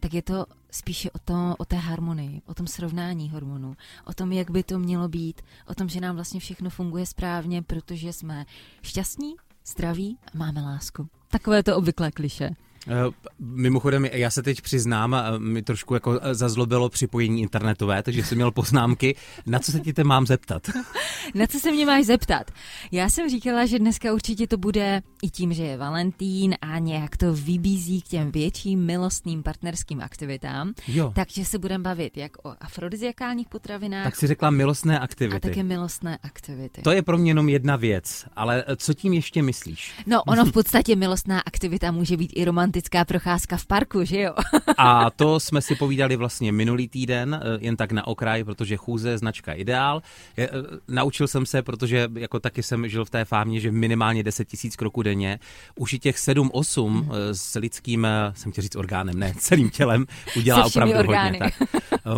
tak 0.00 0.14
je 0.14 0.22
to 0.22 0.46
spíše 0.70 1.10
o, 1.10 1.18
to, 1.18 1.54
o 1.58 1.64
té 1.64 1.76
harmonii, 1.76 2.42
o 2.46 2.54
tom 2.54 2.66
srovnání 2.66 3.30
hormonů, 3.30 3.76
o 4.04 4.12
tom, 4.12 4.32
jak 4.32 4.50
by 4.50 4.62
to 4.62 4.78
mělo 4.78 5.08
být, 5.08 5.42
o 5.66 5.74
tom, 5.74 5.88
že 5.88 6.00
nám 6.00 6.14
vlastně 6.14 6.40
všechno 6.40 6.70
funguje 6.70 7.06
správně, 7.06 7.62
protože 7.62 8.12
jsme 8.12 8.46
šťastní, 8.82 9.34
zdraví 9.66 10.18
a 10.34 10.38
máme 10.38 10.62
lásku. 10.62 11.08
Takové 11.28 11.62
to 11.62 11.76
obvyklé 11.76 12.10
kliše. 12.10 12.50
Eh, 12.88 13.10
mimochodem, 13.38 14.04
já 14.04 14.30
se 14.30 14.42
teď 14.42 14.60
přiznám, 14.60 15.14
eh, 15.14 15.38
mi 15.38 15.62
trošku 15.62 15.94
jako 15.94 16.20
eh, 16.22 16.34
zazlobilo 16.34 16.88
připojení 16.88 17.42
internetové, 17.42 18.02
takže 18.02 18.24
jsem 18.24 18.36
měl 18.36 18.50
poznámky. 18.50 19.16
Na 19.46 19.58
co 19.58 19.72
se 19.72 19.80
ti 19.80 19.92
te 19.92 20.04
mám 20.04 20.26
zeptat? 20.26 20.70
Na 21.34 21.46
co 21.46 21.58
se 21.58 21.72
mě 21.72 21.86
máš 21.86 22.04
zeptat? 22.04 22.50
Já 22.92 23.08
jsem 23.08 23.30
říkala, 23.30 23.66
že 23.66 23.78
dneska 23.78 24.12
určitě 24.12 24.46
to 24.46 24.56
bude 24.56 25.02
i 25.22 25.30
tím, 25.30 25.52
že 25.52 25.62
je 25.62 25.76
Valentín 25.76 26.54
a 26.60 26.78
nějak 26.78 27.16
to 27.16 27.34
vybízí 27.34 28.02
k 28.02 28.08
těm 28.08 28.32
větším 28.32 28.84
milostným 28.84 29.42
partnerským 29.42 30.00
aktivitám. 30.00 30.72
Jo. 30.88 31.12
Takže 31.14 31.44
se 31.44 31.58
budeme 31.58 31.82
bavit 31.82 32.16
jak 32.16 32.32
o 32.46 32.54
afrodiziakálních 32.60 33.48
potravinách. 33.48 34.04
Tak 34.04 34.16
si 34.16 34.26
řekla 34.26 34.50
milostné 34.50 34.98
aktivity. 34.98 35.36
A 35.36 35.50
také 35.50 35.62
milostné 35.62 36.18
aktivity. 36.22 36.82
To 36.82 36.90
je 36.90 37.02
pro 37.02 37.18
mě 37.18 37.30
jenom 37.30 37.48
jedna 37.48 37.76
věc, 37.76 38.24
ale 38.36 38.64
co 38.76 38.94
tím 38.94 39.12
ještě 39.12 39.42
myslíš? 39.42 39.92
No, 40.06 40.22
ono 40.22 40.44
v 40.44 40.52
podstatě 40.52 40.96
milostná 40.96 41.40
aktivita 41.40 41.90
může 41.90 42.16
být 42.16 42.32
i 42.36 42.44
romantická 42.44 42.71
romantická 42.72 43.04
procházka 43.04 43.56
v 43.56 43.66
parku, 43.66 44.04
že 44.04 44.20
jo? 44.20 44.34
A 44.78 45.10
to 45.10 45.40
jsme 45.40 45.60
si 45.60 45.74
povídali 45.74 46.16
vlastně 46.16 46.52
minulý 46.52 46.88
týden, 46.88 47.40
eh, 47.42 47.58
jen 47.60 47.76
tak 47.76 47.92
na 47.92 48.06
okraj, 48.06 48.44
protože 48.44 48.76
chůze 48.76 49.10
je 49.10 49.18
značka 49.18 49.52
Ideál. 49.52 50.02
Eh, 50.38 50.48
naučil 50.88 51.28
jsem 51.28 51.46
se, 51.46 51.62
protože 51.62 52.08
jako 52.14 52.40
taky 52.40 52.62
jsem 52.62 52.88
žil 52.88 53.04
v 53.04 53.10
té 53.10 53.24
fámě, 53.24 53.60
že 53.60 53.72
minimálně 53.72 54.22
10 54.22 54.48
tisíc 54.48 54.76
kroků 54.76 55.02
denně. 55.02 55.38
Už 55.74 55.92
i 55.92 55.98
těch 55.98 56.16
7-8 56.16 56.88
mm. 56.88 57.10
s 57.32 57.58
lidským, 57.58 58.06
jsem 58.34 58.52
chtěl 58.52 58.62
říct 58.62 58.76
orgánem, 58.76 59.18
ne, 59.18 59.34
celým 59.38 59.70
tělem, 59.70 60.06
udělá 60.36 60.64
opravdu 60.64 60.94
orgány. 60.94 61.38
hodně. 61.38 61.38
Tak. 61.38 61.68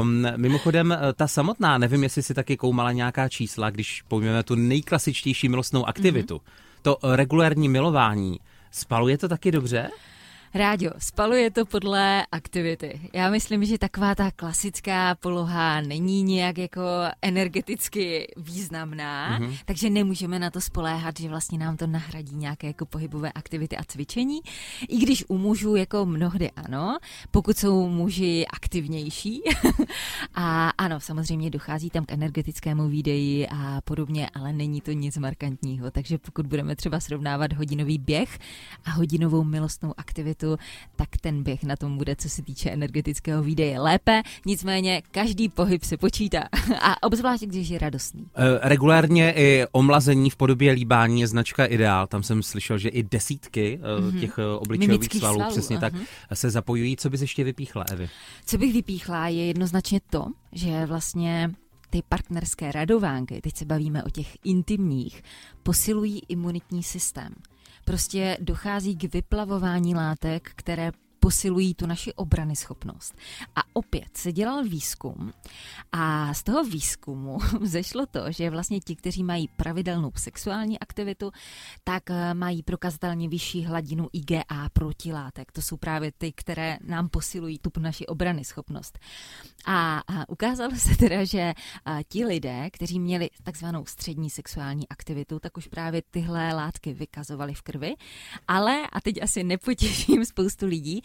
Um, 0.00 0.26
mimochodem, 0.36 0.96
ta 1.14 1.28
samotná, 1.28 1.78
nevím, 1.78 2.02
jestli 2.02 2.22
si 2.22 2.34
taky 2.34 2.56
koumala 2.56 2.92
nějaká 2.92 3.28
čísla, 3.28 3.70
když 3.70 4.02
pojmeme 4.08 4.42
tu 4.42 4.54
nejklasičtější 4.54 5.48
milostnou 5.48 5.84
aktivitu. 5.84 6.34
Mm. 6.34 6.40
To 6.82 6.98
regulární 7.02 7.68
milování, 7.68 8.38
Spaluje 8.74 9.18
to 9.18 9.28
taky 9.28 9.52
dobře? 9.52 9.88
Rádio, 10.54 10.92
spaluje 10.98 11.50
to 11.50 11.66
podle 11.66 12.26
aktivity. 12.32 13.00
Já 13.12 13.30
myslím, 13.30 13.64
že 13.64 13.78
taková 13.78 14.14
ta 14.14 14.30
klasická 14.30 15.14
poloha 15.14 15.80
není 15.80 16.22
nějak 16.22 16.58
jako 16.58 16.82
energeticky 17.22 18.34
významná, 18.36 19.40
mm-hmm. 19.40 19.58
takže 19.64 19.90
nemůžeme 19.90 20.38
na 20.38 20.50
to 20.50 20.60
spoléhat, 20.60 21.20
že 21.20 21.28
vlastně 21.28 21.58
nám 21.58 21.76
to 21.76 21.86
nahradí 21.86 22.36
nějaké 22.36 22.66
jako 22.66 22.86
pohybové 22.86 23.32
aktivity 23.32 23.76
a 23.76 23.84
cvičení. 23.84 24.40
I 24.88 24.98
když 24.98 25.24
u 25.28 25.38
mužů 25.38 25.76
jako 25.76 26.06
mnohdy 26.06 26.50
ano, 26.50 26.98
pokud 27.30 27.58
jsou 27.58 27.88
muži 27.88 28.46
aktivnější. 28.46 29.42
a 30.34 30.68
ano, 30.68 31.00
samozřejmě 31.00 31.50
dochází 31.50 31.90
tam 31.90 32.04
k 32.04 32.12
energetickému 32.12 32.88
výdeji 32.88 33.48
a 33.48 33.80
podobně, 33.80 34.30
ale 34.34 34.52
není 34.52 34.80
to 34.80 34.92
nic 34.92 35.16
markantního. 35.16 35.90
Takže 35.90 36.18
pokud 36.18 36.46
budeme 36.46 36.76
třeba 36.76 37.00
srovnávat 37.00 37.52
hodinový 37.52 37.98
běh 37.98 38.38
a 38.84 38.90
hodinovou 38.90 39.44
milostnou 39.44 39.94
aktivitu, 39.96 40.43
sportu, 40.44 40.62
tak 40.96 41.08
ten 41.20 41.42
běh 41.42 41.64
na 41.64 41.76
tom 41.76 41.96
bude, 41.96 42.16
co 42.16 42.28
se 42.28 42.42
týče 42.42 42.70
energetického 42.70 43.42
výdeje, 43.42 43.80
lépe. 43.80 44.22
Nicméně 44.46 45.02
každý 45.10 45.48
pohyb 45.48 45.84
se 45.84 45.96
počítá 45.96 46.48
a 46.80 47.02
obzvlášť, 47.02 47.44
když 47.44 47.68
je 47.68 47.78
radostný. 47.78 48.26
E, 48.34 48.68
regulárně 48.68 49.32
i 49.36 49.66
omlazení 49.72 50.30
v 50.30 50.36
podobě 50.36 50.72
líbání 50.72 51.20
je 51.20 51.26
značka 51.26 51.64
Ideál. 51.64 52.06
Tam 52.06 52.22
jsem 52.22 52.42
slyšel, 52.42 52.78
že 52.78 52.88
i 52.88 53.02
desítky 53.02 53.80
mm-hmm. 53.82 54.20
těch 54.20 54.38
eh, 54.38 54.46
obličejových 54.46 55.12
svalů, 55.12 55.38
svalů, 55.38 55.50
přesně 55.50 55.76
uh-huh. 55.76 55.80
tak, 55.80 55.94
se 56.34 56.50
zapojují. 56.50 56.96
Co 56.96 57.10
bys 57.10 57.20
ještě 57.20 57.44
vypíchla, 57.44 57.84
Evi? 57.90 58.08
Co 58.46 58.58
bych 58.58 58.72
vypíchla 58.72 59.28
je 59.28 59.46
jednoznačně 59.46 60.00
to, 60.10 60.26
že 60.52 60.86
vlastně 60.86 61.50
ty 61.90 62.02
partnerské 62.08 62.72
radovánky, 62.72 63.40
teď 63.40 63.56
se 63.56 63.64
bavíme 63.64 64.04
o 64.04 64.10
těch 64.10 64.36
intimních, 64.44 65.22
posilují 65.62 66.22
imunitní 66.28 66.82
systém 66.82 67.34
prostě 67.84 68.36
dochází 68.40 68.96
k 68.96 69.14
vyplavování 69.14 69.94
látek, 69.94 70.50
které 70.56 70.92
posilují 71.24 71.74
tu 71.74 71.86
naši 71.86 72.12
obrany 72.12 72.56
schopnost. 72.56 73.14
A 73.56 73.60
opět 73.72 74.16
se 74.16 74.32
dělal 74.32 74.64
výzkum 74.64 75.32
a 75.92 76.34
z 76.34 76.42
toho 76.42 76.64
výzkumu 76.64 77.38
zešlo 77.62 78.06
to, 78.06 78.32
že 78.32 78.50
vlastně 78.50 78.80
ti, 78.80 78.96
kteří 78.96 79.24
mají 79.24 79.48
pravidelnou 79.48 80.12
sexuální 80.16 80.78
aktivitu, 80.78 81.30
tak 81.84 82.10
eh, 82.10 82.34
mají 82.34 82.62
prokazatelně 82.62 83.28
vyšší 83.28 83.64
hladinu 83.64 84.08
IgA 84.12 84.68
protilátek. 84.72 85.52
To 85.52 85.62
jsou 85.62 85.76
právě 85.76 86.12
ty, 86.18 86.32
které 86.32 86.78
nám 86.86 87.08
posilují 87.08 87.58
tu 87.58 87.70
naši 87.80 88.06
obrany 88.06 88.44
schopnost. 88.44 88.98
A, 89.66 90.02
ukázalo 90.28 90.76
se 90.76 90.96
teda, 90.96 91.24
že 91.24 91.54
ti 92.08 92.24
lidé, 92.24 92.70
kteří 92.70 93.00
měli 93.00 93.30
takzvanou 93.42 93.86
střední 93.86 94.30
sexuální 94.30 94.88
aktivitu, 94.88 95.38
tak 95.38 95.56
už 95.56 95.68
právě 95.68 96.02
tyhle 96.10 96.54
látky 96.54 96.92
vykazovali 96.92 97.54
v 97.54 97.62
krvi, 97.62 97.94
ale, 98.48 98.86
a 98.92 99.00
teď 99.00 99.22
asi 99.22 99.44
nepotěším 99.44 100.24
spoustu 100.24 100.66
lidí, 100.66 101.02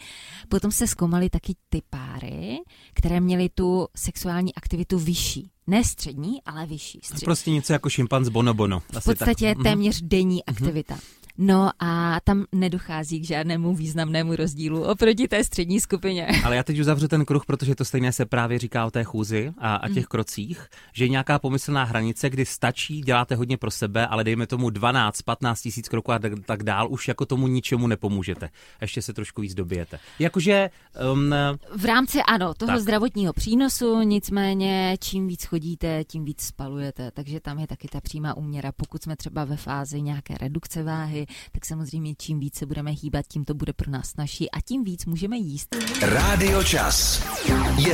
potom 0.48 0.72
se 0.72 0.86
zkoumaly 0.86 1.30
taky 1.30 1.54
ty 1.68 1.82
páry, 1.90 2.58
které 2.94 3.20
měly 3.20 3.48
tu 3.48 3.88
sexuální 3.96 4.54
aktivitu 4.54 4.98
vyšší. 4.98 5.50
Ne 5.66 5.84
střední, 5.84 6.42
ale 6.42 6.66
vyšší. 6.66 7.00
Střední. 7.02 7.24
Prostě 7.24 7.50
něco 7.50 7.72
jako 7.72 7.90
šimpanz 7.90 8.28
bonobono. 8.28 8.80
V 8.80 9.04
podstatě 9.04 9.48
tak. 9.48 9.56
Mhm. 9.56 9.64
téměř 9.64 10.00
denní 10.02 10.34
mhm. 10.34 10.56
aktivita. 10.56 10.94
Mm-hmm. 10.94 11.19
No 11.42 11.70
a 11.78 12.20
tam 12.24 12.44
nedochází 12.52 13.20
k 13.20 13.24
žádnému 13.24 13.74
významnému 13.74 14.36
rozdílu 14.36 14.82
oproti 14.82 15.28
té 15.28 15.44
střední 15.44 15.80
skupině. 15.80 16.28
Ale 16.44 16.56
já 16.56 16.62
teď 16.62 16.80
uzavřu 16.80 17.08
ten 17.08 17.24
kruh, 17.24 17.46
protože 17.46 17.74
to 17.74 17.84
stejné 17.84 18.12
se 18.12 18.26
právě 18.26 18.58
říká 18.58 18.86
o 18.86 18.90
té 18.90 19.04
chůzi 19.04 19.52
a, 19.58 19.74
a 19.74 19.88
těch 19.88 19.96
mm. 19.96 20.08
krocích, 20.10 20.68
že 20.92 21.04
je 21.04 21.08
nějaká 21.08 21.38
pomyslná 21.38 21.84
hranice, 21.84 22.30
kdy 22.30 22.46
stačí, 22.46 23.00
děláte 23.00 23.34
hodně 23.34 23.56
pro 23.56 23.70
sebe, 23.70 24.06
ale 24.06 24.24
dejme 24.24 24.46
tomu 24.46 24.70
12, 24.70 25.22
15 25.22 25.60
tisíc 25.60 25.88
kroků 25.88 26.12
a 26.12 26.18
tak, 26.18 26.32
tak 26.46 26.62
dál, 26.62 26.88
už 26.90 27.08
jako 27.08 27.26
tomu 27.26 27.46
ničemu 27.46 27.86
nepomůžete. 27.86 28.48
Ještě 28.80 29.02
se 29.02 29.12
trošku 29.12 29.42
víc 29.42 29.54
dobijete. 29.54 29.98
Jakože... 30.18 30.70
Um, 31.12 31.34
v 31.76 31.84
rámci 31.84 32.22
ano, 32.22 32.54
toho 32.54 32.72
tak. 32.72 32.80
zdravotního 32.80 33.32
přínosu, 33.32 34.02
nicméně 34.02 34.96
čím 35.00 35.28
víc 35.28 35.44
chodíte, 35.44 36.04
tím 36.04 36.24
víc 36.24 36.40
spalujete, 36.40 37.10
takže 37.10 37.40
tam 37.40 37.58
je 37.58 37.66
taky 37.66 37.88
ta 37.88 38.00
přímá 38.00 38.36
úměra. 38.36 38.72
Pokud 38.72 39.02
jsme 39.02 39.16
třeba 39.16 39.44
ve 39.44 39.56
fázi 39.56 40.02
nějaké 40.02 40.38
redukce 40.38 40.82
váhy, 40.82 41.26
tak 41.52 41.64
samozřejmě 41.64 42.14
čím 42.18 42.40
víc 42.40 42.58
se 42.58 42.66
budeme 42.66 42.90
hýbat, 42.90 43.26
tím 43.28 43.44
to 43.44 43.54
bude 43.54 43.72
pro 43.72 43.90
nás 43.90 44.08
snažší 44.08 44.50
a 44.50 44.60
tím 44.60 44.84
víc 44.84 45.06
můžeme 45.06 45.36
jíst. 45.36 45.76
Rádio 46.02 46.64
Čas. 46.64 47.26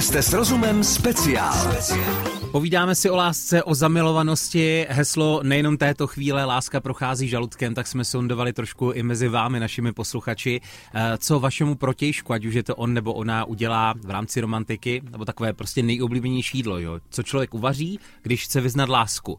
Jste 0.01 0.23
s 0.23 0.33
rozumem 0.33 0.85
speciál. 0.85 1.77
Povídáme 2.53 2.95
si 2.95 3.11
o 3.11 3.17
lásce, 3.17 3.63
o 3.63 3.75
zamilovanosti. 3.75 4.87
Heslo 4.89 5.41
nejenom 5.43 5.77
této 5.77 6.07
chvíle 6.07 6.45
láska 6.45 6.81
prochází 6.81 7.29
žaludkem, 7.29 7.75
tak 7.75 7.87
jsme 7.87 8.05
sondovali 8.05 8.53
trošku 8.53 8.91
i 8.91 9.03
mezi 9.03 9.29
vámi, 9.29 9.61
našimi 9.61 9.93
posluchači, 9.93 10.61
eh, 10.95 11.19
co 11.19 11.41
vašemu 11.41 11.75
protějšku, 11.75 12.33
ať 12.33 12.45
už 12.45 12.55
je 12.55 12.63
to 12.63 12.77
on 12.77 12.95
nebo 12.95 13.15
ona, 13.15 13.45
udělá 13.45 13.95
v 14.05 14.11
rámci 14.11 14.41
romantiky, 14.41 15.03
nebo 15.11 15.25
takové 15.25 15.53
prostě 15.53 15.83
nejoblíbenější 15.83 16.59
jídlo, 16.59 16.79
jo? 16.79 17.01
co 17.11 17.23
člověk 17.23 17.55
uvaří, 17.55 18.01
když 18.23 18.45
chce 18.45 18.61
vyznat 18.61 18.89
lásku. 18.89 19.39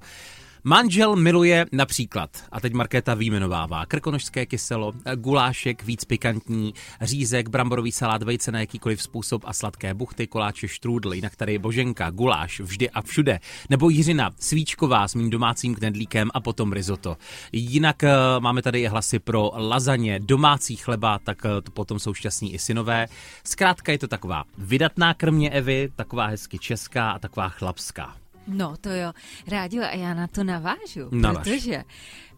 Manžel 0.63 1.15
miluje 1.15 1.65
například, 1.71 2.29
a 2.51 2.59
teď 2.59 2.73
Markéta 2.73 3.13
výjmenovává, 3.13 3.85
krkonožské 3.85 4.45
kyselo, 4.45 4.93
gulášek 5.15 5.83
víc 5.83 6.05
pikantní, 6.05 6.73
řízek, 7.01 7.49
bramborový 7.49 7.91
salát, 7.91 8.23
vejce 8.23 8.51
na 8.51 8.59
jakýkoliv 8.59 9.01
způsob 9.01 9.43
a 9.45 9.53
sladké 9.53 9.93
buchty, 9.93 10.27
koláče, 10.27 10.67
štrůdl, 10.67 11.13
jinak 11.13 11.35
tady 11.35 11.59
boženka, 11.59 12.09
guláš, 12.09 12.59
vždy 12.59 12.89
a 12.89 13.01
všude. 13.01 13.39
Nebo 13.69 13.89
jiřina, 13.89 14.31
svíčková 14.39 15.07
s 15.07 15.15
mým 15.15 15.29
domácím 15.29 15.75
knedlíkem 15.75 16.29
a 16.33 16.39
potom 16.39 16.73
risotto. 16.73 17.17
Jinak 17.51 18.03
uh, 18.03 18.09
máme 18.43 18.61
tady 18.61 18.81
i 18.81 18.87
hlasy 18.87 19.19
pro 19.19 19.51
lazaně, 19.55 20.19
domácí 20.19 20.75
chleba, 20.75 21.19
tak 21.19 21.45
uh, 21.45 21.51
to 21.61 21.71
potom 21.71 21.99
jsou 21.99 22.13
šťastní 22.13 22.53
i 22.53 22.59
synové. 22.59 23.07
Zkrátka 23.43 23.91
je 23.91 23.97
to 23.97 24.07
taková 24.07 24.43
vydatná 24.57 25.13
krmě 25.13 25.49
Evy, 25.49 25.89
taková 25.95 26.25
hezky 26.25 26.59
česká 26.59 27.11
a 27.11 27.19
taková 27.19 27.49
chlapská. 27.49 28.15
No 28.47 28.77
to 28.77 28.89
jo, 28.89 29.13
rádio 29.47 29.83
a 29.83 29.95
já 29.95 30.13
na 30.13 30.27
to 30.27 30.43
navážu, 30.43 31.09
Navaž. 31.11 31.43
protože 31.43 31.83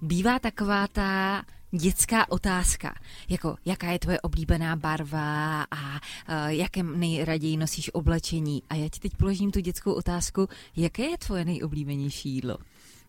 bývá 0.01 0.39
taková 0.39 0.87
ta 0.87 1.43
dětská 1.71 2.31
otázka, 2.31 2.95
jako 3.29 3.55
jaká 3.65 3.91
je 3.91 3.99
tvoje 3.99 4.21
oblíbená 4.21 4.75
barva 4.75 5.63
a 5.63 5.93
uh, 5.93 6.47
jaké 6.47 6.83
nejraději 6.83 7.57
nosíš 7.57 7.93
oblečení. 7.93 8.63
A 8.69 8.75
já 8.75 8.89
ti 8.89 8.99
teď 8.99 9.11
položím 9.17 9.51
tu 9.51 9.59
dětskou 9.59 9.93
otázku, 9.93 10.47
jaké 10.75 11.03
je 11.03 11.17
tvoje 11.17 11.45
nejoblíbenější 11.45 12.29
jídlo? 12.29 12.57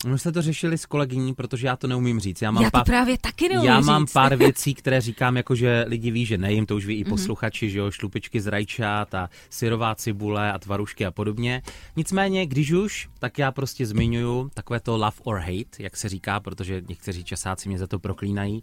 My 0.07 0.19
jsme 0.19 0.33
to 0.33 0.43
řešili 0.43 0.79
s 0.79 0.87
kolegyní, 0.87 1.35
protože 1.35 1.67
já 1.67 1.77
to 1.77 1.87
neumím 1.87 2.21
říct. 2.21 2.43
Já, 2.43 2.51
mám 2.51 2.63
já 2.65 2.71
to 2.71 2.79
pár, 2.79 2.85
právě 2.87 3.19
taky 3.21 3.49
neumím 3.49 3.67
já 3.69 3.81
mám 3.81 4.07
říct. 4.07 4.13
pár 4.13 4.37
věcí, 4.37 4.75
které 4.75 5.01
říkám, 5.01 5.37
jako 5.37 5.55
že 5.55 5.85
lidi 5.89 6.11
ví, 6.11 6.27
že 6.27 6.39
nejím, 6.39 6.67
to 6.67 6.77
už 6.77 6.87
ví 6.87 6.95
i 6.95 7.01
Mhm. 7.05 7.11
posluchači, 7.11 7.71
že 7.71 7.79
jo, 7.79 7.91
šlupičky 7.91 8.41
z 8.41 8.47
rajčat 8.47 9.15
a 9.15 9.31
syrová 9.51 9.95
cibule 9.95 10.53
a 10.53 10.59
tvarušky 10.59 11.07
a 11.07 11.11
podobně. 11.11 11.63
Nicméně, 11.97 12.47
když 12.47 12.73
už, 12.73 13.09
tak 13.19 13.39
já 13.39 13.53
prostě 13.53 13.87
zmiňuju 13.87 14.51
takové 14.55 14.81
to 14.81 14.97
love 14.97 15.17
or 15.23 15.39
hate, 15.39 15.83
jak 15.83 15.97
se 15.97 16.09
říká, 16.09 16.41
protože 16.41 16.83
někteří 16.89 17.25
časáci 17.25 17.69
mě 17.69 17.79
za 17.79 17.87
to 17.87 17.99
proklínají. 17.99 18.63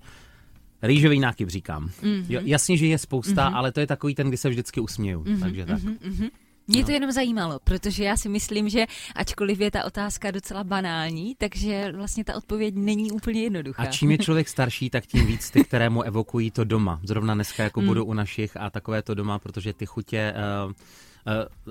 Rýžový 0.81 1.19
nákyp 1.19 1.49
říkám. 1.49 1.83
Mhm. 2.01 2.25
Jo, 2.29 2.41
jasně, 2.43 2.77
že 2.77 2.87
je 2.87 2.97
spousta, 2.97 3.47
ale 3.47 3.71
to 3.71 3.79
je 3.79 3.87
takový 3.87 4.15
ten, 4.15 4.27
kdy 4.27 4.37
se 4.37 4.49
vždycky 4.49 4.79
usměju. 4.79 5.23
Mhm, 5.27 5.39
Takže 5.39 5.65
tak. 5.65 5.79
Mě 6.67 6.85
to 6.85 6.91
jenom 6.91 7.11
zajímalo, 7.11 7.59
protože 7.63 8.03
já 8.03 8.17
si 8.17 8.29
myslím, 8.29 8.69
že 8.69 8.85
ačkoliv 9.15 9.59
je 9.59 9.71
ta 9.71 9.83
otázka 9.85 10.31
docela 10.31 10.63
banální, 10.63 11.35
takže 11.35 11.91
vlastně 11.95 12.23
ta 12.23 12.35
odpověď 12.35 12.75
není 12.75 13.11
úplně 13.11 13.43
jednoduchá. 13.43 13.83
A 13.83 13.85
čím 13.85 14.11
je 14.11 14.17
člověk 14.17 14.49
starší, 14.49 14.89
tak 14.89 15.05
tím 15.05 15.25
víc 15.25 15.51
ty, 15.51 15.63
kterému 15.63 16.01
evokují 16.01 16.51
to 16.51 16.63
doma. 16.63 16.99
Zrovna 17.03 17.33
dneska 17.33 17.63
jako 17.63 17.81
Mm. 17.81 17.87
budu 17.87 18.05
u 18.05 18.13
našich 18.13 18.57
a 18.57 18.69
takové 18.69 19.01
to 19.01 19.13
doma, 19.13 19.39
protože 19.39 19.73
ty 19.73 19.85
chutě 19.85 20.33
uh, 20.65 20.71
uh, 20.71 20.73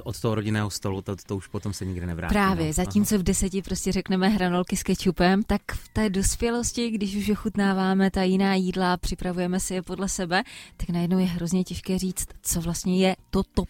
od 0.04 0.20
toho 0.20 0.34
rodinného 0.34 0.70
stolu, 0.70 1.02
to, 1.02 1.16
to 1.16 1.36
už 1.36 1.46
potom 1.46 1.72
se 1.72 1.84
nikdy 1.84 2.06
nevrátí. 2.06 2.32
Právě, 2.32 2.66
no. 2.66 2.72
zatímco 2.72 3.18
v 3.18 3.22
deseti 3.22 3.62
prostě 3.62 3.92
řekneme 3.92 4.28
hranolky 4.28 4.76
s 4.76 4.82
kečupem, 4.82 5.42
tak 5.42 5.62
v 5.72 5.88
té 5.88 6.10
dospělosti, 6.10 6.90
když 6.90 7.16
už 7.16 7.30
ochutnáváme 7.30 8.10
ta 8.10 8.22
jiná 8.22 8.54
jídla, 8.54 8.96
připravujeme 8.96 9.60
si 9.60 9.74
je 9.74 9.82
podle 9.82 10.08
sebe, 10.08 10.42
tak 10.76 10.88
najednou 10.88 11.18
je 11.18 11.26
hrozně 11.26 11.64
těžké 11.64 11.98
říct, 11.98 12.28
co 12.42 12.60
vlastně 12.60 13.06
je 13.06 13.16
to 13.30 13.42
top. 13.54 13.68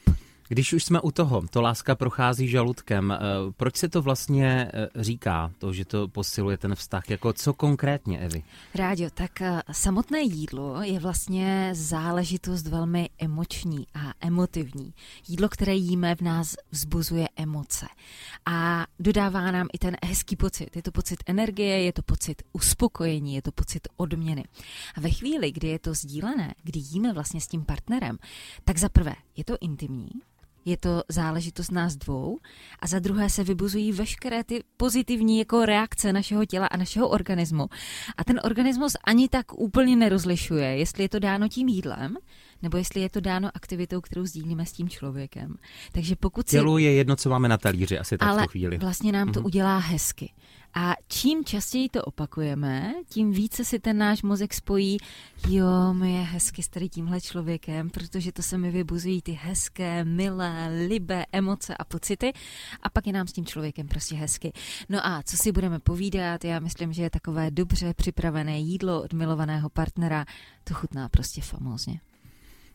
Když 0.49 0.73
už 0.73 0.85
jsme 0.85 1.01
u 1.01 1.11
toho, 1.11 1.43
to 1.51 1.63
láska 1.63 1.95
prochází 1.95 2.49
žaludkem, 2.49 3.11
eh, 3.11 3.19
proč 3.57 3.77
se 3.77 3.89
to 3.89 4.03
vlastně 4.03 4.71
eh, 4.75 4.89
říká, 4.97 5.51
to, 5.59 5.73
že 5.73 5.85
to 5.85 6.09
posiluje 6.09 6.57
ten 6.57 6.75
vztah? 6.75 7.11
Jako 7.11 7.33
co 7.33 7.55
konkrétně, 7.55 8.19
Evi? 8.19 8.43
Rádio, 8.75 9.11
tak 9.15 9.41
eh, 9.41 9.63
samotné 9.73 10.21
jídlo 10.21 10.83
je 10.83 11.01
vlastně 11.01 11.71
záležitost 11.73 12.67
velmi 12.67 13.11
emoční 13.19 13.87
a 13.95 14.13
emotivní. 14.21 14.95
Jídlo, 15.29 15.49
které 15.49 15.75
jíme, 15.75 16.15
v 16.15 16.21
nás 16.21 16.57
vzbuzuje 16.71 17.29
emoce 17.37 17.87
a 18.47 18.87
dodává 18.99 19.51
nám 19.51 19.69
i 19.73 19.79
ten 19.79 19.97
hezký 20.05 20.37
pocit. 20.37 20.77
Je 20.77 20.83
to 20.83 20.93
pocit 20.93 21.23
energie, 21.27 21.83
je 21.83 21.93
to 21.93 22.03
pocit 22.03 22.43
uspokojení, 22.53 23.35
je 23.35 23.43
to 23.43 23.53
pocit 23.53 23.89
odměny. 23.97 24.45
A 24.95 25.01
ve 25.01 25.11
chvíli, 25.11 25.53
kdy 25.53 25.69
je 25.69 25.79
to 25.79 25.95
sdílené, 25.95 26.55
kdy 26.63 26.81
jíme 26.81 27.13
vlastně 27.13 27.41
s 27.41 27.47
tím 27.47 27.65
partnerem, 27.65 28.19
tak 28.65 28.79
za 28.79 28.89
prvé 28.89 29.15
je 29.37 29.45
to 29.45 29.57
intimní, 29.61 30.11
je 30.67 30.77
to 30.77 31.03
záležitost 31.09 31.71
nás 31.71 31.97
dvou 31.97 32.39
a 32.81 32.87
za 32.87 32.99
druhé 32.99 33.31
se 33.31 33.45
vybuzují 33.45 33.93
veškeré 33.93 34.45
ty 34.45 34.63
pozitivní 34.77 35.39
jako 35.39 35.65
reakce 35.67 36.13
našeho 36.13 36.45
těla 36.45 36.67
a 36.67 36.77
našeho 36.77 37.09
organismu. 37.09 37.67
A 38.17 38.25
ten 38.25 38.41
organismus 38.45 38.93
ani 39.05 39.29
tak 39.29 39.59
úplně 39.59 39.97
nerozlišuje, 39.97 40.77
jestli 40.77 41.05
je 41.05 41.09
to 41.09 41.19
dáno 41.19 41.49
tím 41.49 41.69
jídlem, 41.69 42.17
nebo 42.63 42.77
jestli 42.77 43.01
je 43.01 43.11
to 43.11 43.21
dáno 43.21 43.51
aktivitou, 43.55 44.01
kterou 44.01 44.25
sdílíme 44.27 44.67
s 44.67 44.73
tím 44.73 44.89
člověkem. 44.89 45.55
Takže 45.93 46.17
pokud 46.17 46.49
si... 46.49 46.57
Tělu 46.57 46.79
je 46.79 46.93
jedno, 46.93 47.17
co 47.17 47.31
máme 47.31 47.49
na 47.49 47.59
talíři, 47.59 47.99
asi 47.99 48.19
tak 48.19 48.29
v 48.29 48.31
Ale 48.33 48.43
tu 48.43 48.49
chvíli. 48.49 48.79
vlastně 48.79 49.13
nám 49.13 49.33
to 49.33 49.41
Mhm. 49.41 49.47
udělá 49.47 49.79
hezky. 49.79 50.33
A 50.75 50.95
čím 51.09 51.45
častěji 51.45 51.89
to 51.89 52.05
opakujeme, 52.05 52.95
tím 53.09 53.33
více 53.33 53.65
si 53.65 53.79
ten 53.79 53.99
náš 53.99 54.23
mozek 54.23 54.55
spojí, 54.55 54.99
jo, 55.49 55.95
mi 55.95 56.15
je 56.15 56.21
hezky 56.21 56.63
s 56.63 56.69
tady 56.69 56.89
tímhle 56.89 57.21
člověkem, 57.21 57.91
protože 57.91 58.33
to 58.33 58.43
se 58.43 58.59
mi 58.59 58.71
vybuzují 58.71 59.23
ty 59.23 59.33
hezké, 59.33 60.05
milé, 60.05 60.87
libé 60.89 61.25
emoce 61.33 61.77
a 61.77 61.85
pocity 61.85 62.33
a 62.83 62.89
pak 62.91 63.07
je 63.07 63.13
nám 63.13 63.27
s 63.27 63.33
tím 63.33 63.47
člověkem 63.47 63.89
prostě 63.89 64.15
hezky. 64.17 64.53
No 64.89 65.07
a 65.07 65.23
co 65.23 65.37
si 65.37 65.53
budeme 65.53 65.79
povídat, 65.79 66.45
já 66.45 66.61
myslím, 66.61 66.93
že 66.93 67.03
je 67.03 67.11
takové 67.11 67.51
dobře 67.51 67.95
připravené 67.95 68.59
jídlo 68.59 69.03
od 69.03 69.13
milovaného 69.13 69.69
partnera, 69.69 70.25
to 70.65 70.75
chutná 70.75 71.09
prostě 71.09 71.41
famózně. 71.43 72.01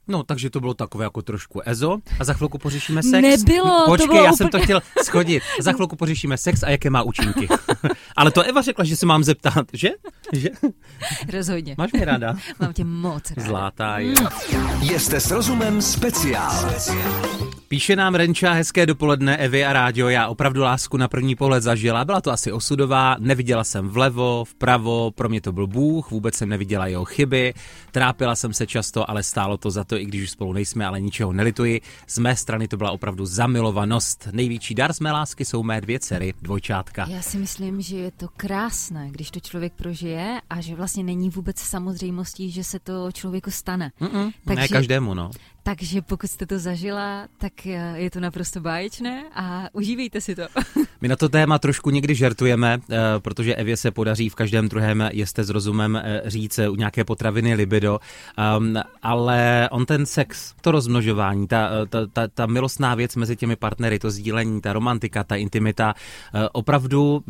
No, 0.08 0.24
takže 0.24 0.50
to 0.50 0.60
bylo 0.60 0.74
takové 0.74 1.04
jako 1.06 1.22
trošku 1.22 1.62
ezo 1.66 1.98
a 2.20 2.24
za 2.24 2.34
chvilku 2.34 2.58
pořešíme 2.58 3.04
sex. 3.04 3.22
Nebylo, 3.22 3.80
to 3.80 3.86
Počkej, 3.92 4.08
bylo 4.08 4.24
já 4.24 4.34
jsem 4.34 4.48
to 4.50 4.58
úplně- 4.58 4.64
chtěl 4.64 4.82
schodit. 5.04 5.44
Za 5.62 5.72
chvilku 5.74 5.96
pořešíme 5.96 6.38
sex 6.38 6.64
a 6.64 6.70
jaké 6.70 6.90
má 6.90 7.02
účinky. 7.04 7.48
Ale 8.16 8.32
to 8.32 8.42
Eva 8.42 8.62
řekla, 8.62 8.86
že 8.86 8.96
se 8.96 9.06
mám 9.06 9.24
zeptat, 9.24 9.66
že? 9.74 9.90
že? 10.34 10.50
Rozhodně. 11.34 11.76
Máš 11.78 11.92
mě 11.92 12.06
ráda? 12.06 12.36
Mám 12.60 12.74
tě 12.74 12.84
moc 12.84 13.32
ráda. 13.32 13.48
Zlátá 13.50 14.00
je. 14.00 14.14
Jste 15.00 15.20
s 15.20 15.32
rozumem 15.32 15.82
speciál. 15.82 16.72
Píše 17.72 17.96
nám 17.96 18.16
Renča, 18.16 18.54
hezké 18.54 18.86
dopoledne, 18.86 19.38
Evy 19.38 19.66
a 19.66 19.74
Rádio, 19.74 20.10
já 20.10 20.28
opravdu 20.28 20.62
lásku 20.62 20.98
na 20.98 21.08
první 21.08 21.36
pohled 21.36 21.64
zažila, 21.64 22.06
byla 22.06 22.22
to 22.22 22.32
asi 22.32 22.52
osudová, 22.52 23.16
neviděla 23.20 23.64
jsem 23.64 23.90
vlevo, 23.90 24.46
vpravo, 24.46 25.12
pro 25.12 25.30
mě 25.30 25.42
to 25.42 25.52
byl 25.52 25.68
Bůh, 25.68 26.12
vůbec 26.12 26.36
jsem 26.36 26.50
neviděla 26.50 26.88
jeho 26.88 27.06
chyby, 27.06 27.54
trápila 27.92 28.36
jsem 28.36 28.54
se 28.54 28.68
často, 28.68 29.10
ale 29.10 29.24
stálo 29.24 29.58
to 29.58 29.72
za 29.72 29.84
to, 29.84 29.98
i 29.98 30.06
když 30.06 30.24
už 30.24 30.30
spolu 30.30 30.54
nejsme, 30.54 30.86
ale 30.86 31.02
ničeho 31.02 31.34
nelituji. 31.34 31.82
Z 32.08 32.18
mé 32.18 32.36
strany 32.36 32.68
to 32.68 32.78
byla 32.78 32.92
opravdu 32.92 33.26
zamilovanost. 33.26 34.28
Největší 34.32 34.76
dar 34.76 34.94
z 34.94 35.00
mé 35.00 35.12
lásky 35.12 35.46
jsou 35.46 35.64
mé 35.64 35.82
dvě 35.82 36.00
dcery, 36.00 36.34
dvojčátka. 36.42 37.06
Já 37.10 37.22
si 37.22 37.38
myslím, 37.38 37.82
že 37.82 37.98
je 37.98 38.12
to 38.12 38.28
krásné, 38.38 39.10
když 39.12 39.32
to 39.32 39.40
člověk 39.40 39.74
prožije 39.74 40.42
a 40.50 40.62
že 40.62 40.76
vlastně 40.76 41.04
není 41.04 41.30
vůbec 41.30 41.60
samozřejmostí, 41.60 42.52
že 42.52 42.64
se 42.64 42.80
to 42.80 43.12
člověku 43.12 43.52
stane. 43.52 43.92
Mm-mm, 44.02 44.32
ne 44.46 44.56
Takže- 44.56 44.68
každému, 44.68 45.14
no. 45.14 45.32
Takže 45.64 46.02
pokud 46.02 46.28
jste 46.28 46.46
to 46.46 46.60
zažila, 46.60 47.28
tak 47.38 47.66
eh, 47.66 47.94
je 47.96 48.12
to 48.12 48.20
naprosto 48.20 48.60
báječné 48.60 49.24
a 49.36 49.70
užívejte 49.74 50.22
si 50.22 50.36
to. 50.36 50.42
My 51.02 51.08
na 51.08 51.16
to 51.16 51.30
téma 51.30 51.60
trošku 51.60 51.90
někdy 51.90 52.16
žertujeme, 52.16 52.80
eh, 52.90 52.98
protože 53.20 53.56
Evě 53.56 53.78
se 53.78 53.92
podaří 53.92 54.30
v 54.30 54.36
každém 54.36 54.70
druhém 54.70 55.10
jeste 55.14 55.44
s 55.44 55.50
rozumem 55.50 55.96
eh, 55.96 56.22
říct 56.26 56.60
u 56.70 56.76
nějaké 56.76 57.04
potraviny 57.04 57.54
libido, 57.54 58.00
um, 58.58 58.76
ale 59.02 59.70
on 59.72 59.86
ten 59.86 60.06
sex, 60.06 60.54
to 60.62 60.72
rozmnožování, 60.72 61.48
ta, 61.48 61.70
ta, 61.90 62.08
ta, 62.14 62.28
ta 62.28 62.46
milostná 62.46 62.96
věc 62.96 63.16
mezi 63.16 63.36
těmi 63.36 63.56
partnery, 63.56 64.00
to 64.00 64.12
sdílení, 64.12 64.62
ta 64.62 64.74
romantika, 64.74 65.24
ta 65.24 65.36
intimita, 65.36 65.94
opravdu 66.52 67.24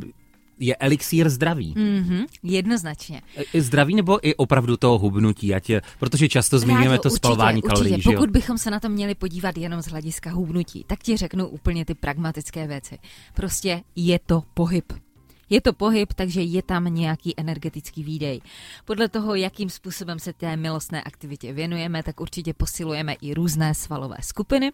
je 0.61 0.75
elixír 0.75 1.29
zdraví. 1.29 1.73
Mhm, 1.77 2.25
jednoznačně. 2.43 3.21
E, 3.53 3.61
Zdraví 3.61 3.95
nebo 3.95 4.27
i 4.27 4.35
opravdu 4.35 4.77
toho 4.77 4.99
hubnutí, 4.99 5.53
ať, 5.53 5.69
je- 5.69 5.81
protože 5.99 6.29
často 6.29 6.59
zmiňujeme 6.59 6.99
to 6.99 7.09
spalování 7.09 7.61
kalorií, 7.61 7.93
určitě. 7.93 8.15
Pokud 8.15 8.29
bychom 8.29 8.57
se 8.57 8.71
na 8.71 8.79
to 8.79 8.89
měli 8.89 9.15
podívat 9.15 9.57
jenom 9.57 9.81
z 9.81 9.87
hlediska 9.87 10.31
hubnutí, 10.31 10.83
tak 10.87 10.99
ti 10.99 11.17
řeknu 11.17 11.47
úplně 11.47 11.85
ty 11.85 11.93
pragmatické 11.93 12.67
věci. 12.67 12.97
Prostě 13.33 13.81
je 13.95 14.19
to 14.19 14.43
pohyb. 14.53 14.93
Je 15.49 15.61
to 15.61 15.73
pohyb, 15.73 16.13
takže 16.13 16.41
je 16.41 16.63
tam 16.63 16.85
nějaký 16.93 17.33
energetický 17.37 18.03
výdej. 18.03 18.41
Podle 18.85 19.09
toho, 19.09 19.35
jakým 19.35 19.69
způsobem 19.69 20.19
se 20.19 20.33
té 20.33 20.57
milostné 20.57 21.01
aktivitě 21.03 21.53
věnujeme, 21.53 22.03
tak 22.03 22.19
určitě 22.19 22.53
posilujeme 22.53 23.13
i 23.13 23.33
různé 23.33 23.73
svalové 23.75 24.15
skupiny. 24.21 24.71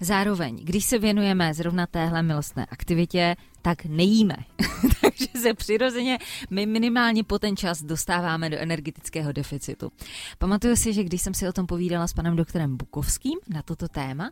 Zároveň, 0.00 0.60
když 0.64 0.84
se 0.84 0.98
věnujeme 0.98 1.54
zrovna 1.54 1.86
téhle 1.86 2.22
milostné 2.22 2.66
aktivitě, 2.70 3.36
tak 3.62 3.84
nejíme. 3.84 4.36
Takže 5.00 5.26
se 5.40 5.54
přirozeně 5.54 6.18
my 6.50 6.66
minimálně 6.66 7.24
po 7.24 7.38
ten 7.38 7.56
čas 7.56 7.82
dostáváme 7.82 8.50
do 8.50 8.58
energetického 8.58 9.32
deficitu. 9.32 9.92
Pamatuju 10.38 10.76
si, 10.76 10.92
že 10.92 11.04
když 11.04 11.22
jsem 11.22 11.34
si 11.34 11.48
o 11.48 11.52
tom 11.52 11.66
povídala 11.66 12.06
s 12.06 12.12
panem 12.12 12.36
doktorem 12.36 12.76
Bukovským 12.76 13.38
na 13.48 13.62
toto 13.62 13.88
téma, 13.88 14.30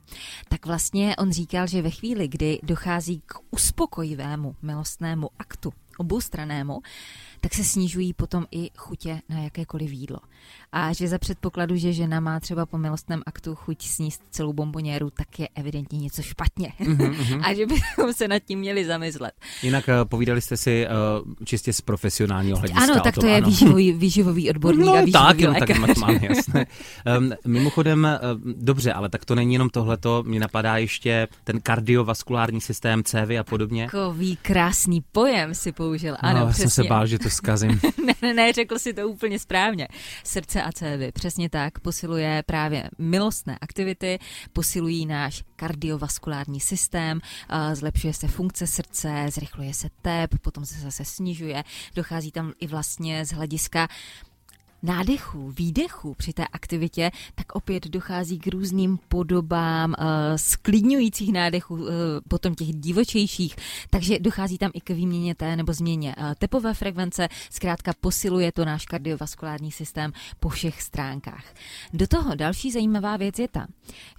tak 0.49 0.67
vlastně 0.67 1.17
on 1.17 1.33
říkal, 1.33 1.67
že 1.67 1.83
ve 1.83 1.91
chvíli, 1.91 2.29
kdy 2.29 2.59
dochází 2.63 3.23
k 3.27 3.35
uspokojivému 3.51 4.57
milostnému 4.63 5.31
aktu, 5.39 5.73
oboustranému, 5.99 6.81
tak 7.41 7.55
se 7.55 7.65
snižují 7.65 8.13
potom 8.13 8.47
i 8.51 8.71
chutě 8.77 9.21
na 9.29 9.39
jakékoliv 9.39 9.93
jídlo. 9.93 10.19
A 10.73 10.93
že 10.93 11.09
za 11.09 11.19
předpokladu, 11.19 11.77
že 11.77 11.93
žena 11.93 12.21
má 12.21 12.41
třeba 12.41 12.67
po 12.67 12.79
milostném 12.79 13.23
aktu 13.27 13.55
chuť 13.55 13.83
sníst 13.83 14.23
celou 14.31 14.53
bomboněru, 14.53 15.11
tak 15.11 15.39
je 15.39 15.49
evidentně 15.55 15.99
něco 15.99 16.23
špatně. 16.23 16.73
Mm-hmm. 16.81 17.41
A 17.45 17.55
že 17.55 17.67
bychom 17.67 18.13
se 18.13 18.29
nad 18.29 18.39
tím 18.39 18.59
měli 18.59 18.85
zamyslet. 18.85 19.33
Jinak 19.63 19.89
uh, 19.89 20.09
povídali 20.09 20.41
jste 20.41 20.57
si 20.57 20.87
uh, 20.87 21.35
čistě 21.45 21.73
z 21.73 21.81
profesionálního 21.81 22.59
hlediska. 22.59 22.83
Ano, 22.83 23.01
tak 23.01 23.15
to, 23.15 23.27
je 23.27 23.41
výživový, 23.41 23.93
výživový 23.93 24.51
odborník 24.51 24.87
no, 24.87 24.93
a 24.93 25.01
výživový 25.01 25.59
tak, 25.59 25.69
tak 25.69 25.79
tak 25.79 25.99
mám 25.99 26.11
jasné. 26.11 26.67
Um, 27.19 27.33
mimochodem, 27.47 28.09
uh, 28.35 28.53
dobře, 28.57 28.93
ale 28.93 29.09
tak 29.09 29.25
to 29.25 29.35
není 29.35 29.53
jenom 29.53 29.71
tohleto, 29.71 30.23
mě 30.27 30.41
napadá 30.41 30.77
ještě 30.77 31.29
ten 31.45 31.61
kardiovaskulární 31.61 32.61
systém, 32.61 33.05
cévy 33.05 33.39
a 33.39 33.45
podobně. 33.45 33.85
Takový 33.85 34.37
krásný 34.37 35.05
pojem 35.13 35.55
si 35.55 35.73
použil, 35.73 36.17
ano, 36.21 36.41
no, 36.41 36.47
přesně. 36.47 36.63
jsem 36.63 36.85
se 36.85 36.89
bál, 36.89 37.07
že 37.07 37.19
to 37.19 37.28
zkazím. 37.31 37.81
ne, 38.07 38.15
ne, 38.23 38.35
ne, 38.35 38.53
řekl 38.53 38.79
si 38.79 38.95
to 38.95 39.09
úplně 39.09 39.39
správně. 39.39 39.89
Srdce 40.25 40.63
a 40.63 40.73
cévy, 40.73 41.13
přesně 41.13 41.51
tak, 41.51 41.79
posiluje 41.79 42.43
právě 42.47 42.91
milostné 42.99 43.59
aktivity, 43.61 44.19
posilují 44.53 45.07
náš 45.07 45.45
kardiovaskulární 45.57 46.61
systém, 46.61 47.21
zlepšuje 47.73 48.15
se 48.15 48.29
funkce 48.29 48.67
srdce, 48.67 49.27
zrychluje 49.29 49.75
se 49.75 49.89
tep, 50.03 50.31
potom 50.43 50.65
se 50.65 50.81
zase 50.81 51.05
snižuje, 51.05 51.65
dochází 51.95 52.33
tam 52.33 52.53
i 52.61 52.67
vlastně 52.67 53.25
z 53.25 53.33
hlediska 53.33 53.89
nádechů, 54.83 55.51
výdechů 55.51 56.15
při 56.15 56.33
té 56.33 56.47
aktivitě, 56.47 57.11
tak 57.35 57.55
opět 57.55 57.87
dochází 57.87 58.39
k 58.39 58.47
různým 58.47 58.99
podobám 59.09 59.95
uh, 59.99 60.07
sklidňujících 60.37 61.33
nádechů, 61.33 61.75
uh, 61.75 61.89
potom 62.29 62.55
těch 62.55 62.69
divočejších, 62.69 63.57
takže 63.91 64.19
dochází 64.19 64.59
tam 64.59 64.71
i 64.75 64.81
k 64.81 64.91
výměně 64.91 65.35
té 65.35 65.57
nebo 65.57 65.73
změně 65.73 66.15
uh, 66.19 66.35
tepové 66.39 66.75
frekvence, 66.75 67.29
zkrátka 67.51 67.93
posiluje 68.01 68.53
to 68.53 68.65
náš 68.65 68.87
kardiovaskulární 68.87 69.73
systém 69.73 70.13
po 70.41 70.49
všech 70.49 70.83
stránkách. 70.83 71.45
Do 71.93 72.07
toho 72.07 72.35
další 72.35 72.73
zajímavá 72.73 73.17
věc 73.17 73.39
je 73.39 73.49
ta, 73.49 73.67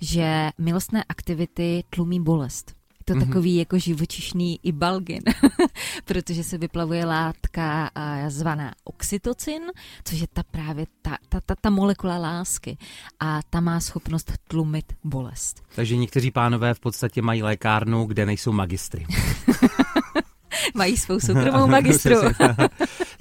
že 0.01 0.49
milostné 0.57 1.03
aktivity 1.09 1.83
tlumí 1.89 2.19
bolest 2.19 2.78
to 3.09 3.15
mm-hmm. 3.15 3.27
takový 3.27 3.55
jako 3.55 3.79
živočišný 3.79 4.59
ibalgin, 4.63 5.23
protože 6.05 6.43
se 6.43 6.57
vyplavuje 6.57 7.05
látka 7.05 7.89
zvaná 8.27 8.73
oxytocin, 8.83 9.61
což 10.03 10.19
je 10.19 10.27
ta 10.33 10.43
právě 10.43 10.85
ta, 11.01 11.17
ta, 11.29 11.41
ta, 11.41 11.55
ta 11.61 11.69
molekula 11.69 12.17
lásky 12.17 12.77
a 13.19 13.39
ta 13.49 13.59
má 13.59 13.79
schopnost 13.79 14.31
tlumit 14.47 14.93
bolest. 15.03 15.63
Takže 15.75 15.97
někteří 15.97 16.31
pánové 16.31 16.73
v 16.73 16.79
podstatě 16.79 17.21
mají 17.21 17.43
lékárnu, 17.43 18.05
kde 18.05 18.25
nejsou 18.25 18.51
magistry. 18.51 19.05
mají 20.73 20.97
svou 20.97 21.19
soukromou 21.25 21.67
magistru. 21.67 22.15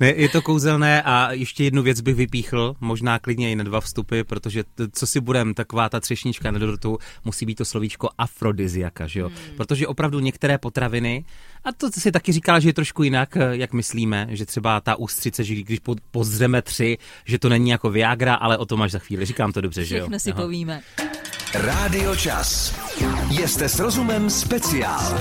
ne, 0.00 0.08
je 0.16 0.28
to 0.28 0.42
kouzelné 0.42 1.02
a 1.02 1.32
ještě 1.32 1.64
jednu 1.64 1.82
věc 1.82 2.00
bych 2.00 2.14
vypíchl, 2.14 2.74
možná 2.80 3.18
klidně 3.18 3.52
i 3.52 3.56
na 3.56 3.64
dva 3.64 3.80
vstupy, 3.80 4.22
protože 4.22 4.64
t- 4.64 4.88
co 4.92 5.06
si 5.06 5.20
budem, 5.20 5.54
taková 5.54 5.88
ta 5.88 6.00
třešnička 6.00 6.50
na 6.50 6.58
dortu 6.58 6.98
musí 7.24 7.46
být 7.46 7.54
to 7.54 7.64
slovíčko 7.64 8.08
afrodiziaka, 8.18 9.06
že 9.06 9.20
jo? 9.20 9.28
Hmm. 9.28 9.56
Protože 9.56 9.86
opravdu 9.86 10.20
některé 10.20 10.58
potraviny, 10.58 11.24
a 11.64 11.72
to 11.72 11.90
si 11.90 12.12
taky 12.12 12.32
říkala, 12.32 12.60
že 12.60 12.68
je 12.68 12.72
trošku 12.72 13.02
jinak, 13.02 13.36
jak 13.50 13.72
myslíme, 13.72 14.26
že 14.30 14.46
třeba 14.46 14.80
ta 14.80 14.96
ústřice, 14.96 15.44
že 15.44 15.54
když 15.54 15.78
pozřeme 16.10 16.62
tři, 16.62 16.98
že 17.24 17.38
to 17.38 17.48
není 17.48 17.70
jako 17.70 17.90
Viagra, 17.90 18.34
ale 18.34 18.58
o 18.58 18.66
tom 18.66 18.82
až 18.82 18.90
za 18.92 18.98
chvíli. 18.98 19.24
Říkám 19.24 19.52
to 19.52 19.60
dobře, 19.60 19.84
Všechno 19.84 19.96
že 19.96 19.98
jo? 19.98 20.04
Všechno 20.04 20.18
si 20.18 20.32
Aha. 20.32 20.42
povíme. 20.42 20.80
Rádio 21.54 22.16
Čas. 22.16 22.74
Jste 23.30 23.68
s 23.68 23.78
rozumem 23.78 24.30
speciál. 24.30 25.20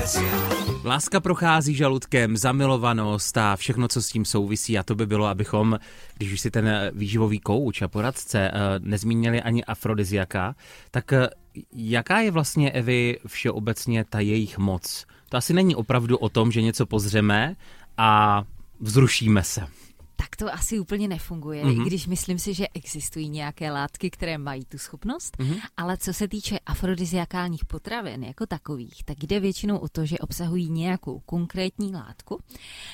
Láska 0.83 1.19
prochází 1.19 1.75
žaludkem, 1.75 2.37
zamilovanost 2.37 3.37
a 3.37 3.55
všechno, 3.55 3.87
co 3.87 4.01
s 4.01 4.09
tím 4.09 4.25
souvisí. 4.25 4.77
A 4.77 4.83
to 4.83 4.95
by 4.95 5.05
bylo, 5.05 5.25
abychom, 5.25 5.79
když 6.17 6.33
už 6.33 6.41
si 6.41 6.51
ten 6.51 6.91
výživový 6.93 7.39
kouč 7.39 7.81
a 7.81 7.87
poradce 7.87 8.39
eh, 8.39 8.51
nezmínili 8.79 9.41
ani 9.41 9.65
afrodiziaka, 9.65 10.55
tak 10.91 11.13
eh, 11.13 11.29
jaká 11.73 12.19
je 12.19 12.31
vlastně, 12.31 12.71
Evy, 12.71 13.19
všeobecně 13.27 14.05
ta 14.09 14.19
jejich 14.19 14.57
moc? 14.57 15.05
To 15.29 15.37
asi 15.37 15.53
není 15.53 15.75
opravdu 15.75 16.17
o 16.17 16.29
tom, 16.29 16.51
že 16.51 16.61
něco 16.61 16.85
pozřeme 16.85 17.55
a 17.97 18.43
vzrušíme 18.79 19.43
se 19.43 19.67
tak 20.29 20.35
to 20.35 20.53
asi 20.53 20.79
úplně 20.79 21.07
nefunguje, 21.07 21.63
mm-hmm. 21.63 21.85
když 21.85 22.07
myslím 22.07 22.39
si, 22.39 22.53
že 22.53 22.67
existují 22.73 23.29
nějaké 23.29 23.71
látky, 23.71 24.09
které 24.09 24.37
mají 24.37 24.65
tu 24.65 24.77
schopnost, 24.77 25.37
mm-hmm. 25.37 25.61
ale 25.77 25.97
co 25.97 26.13
se 26.13 26.27
týče 26.27 26.59
afrodiziakálních 26.65 27.65
potravin 27.65 28.23
jako 28.23 28.45
takových, 28.45 29.03
tak 29.03 29.17
jde 29.23 29.39
většinou 29.39 29.77
o 29.77 29.87
to, 29.87 30.05
že 30.05 30.17
obsahují 30.17 30.69
nějakou 30.69 31.19
konkrétní 31.19 31.93
látku, 31.93 32.41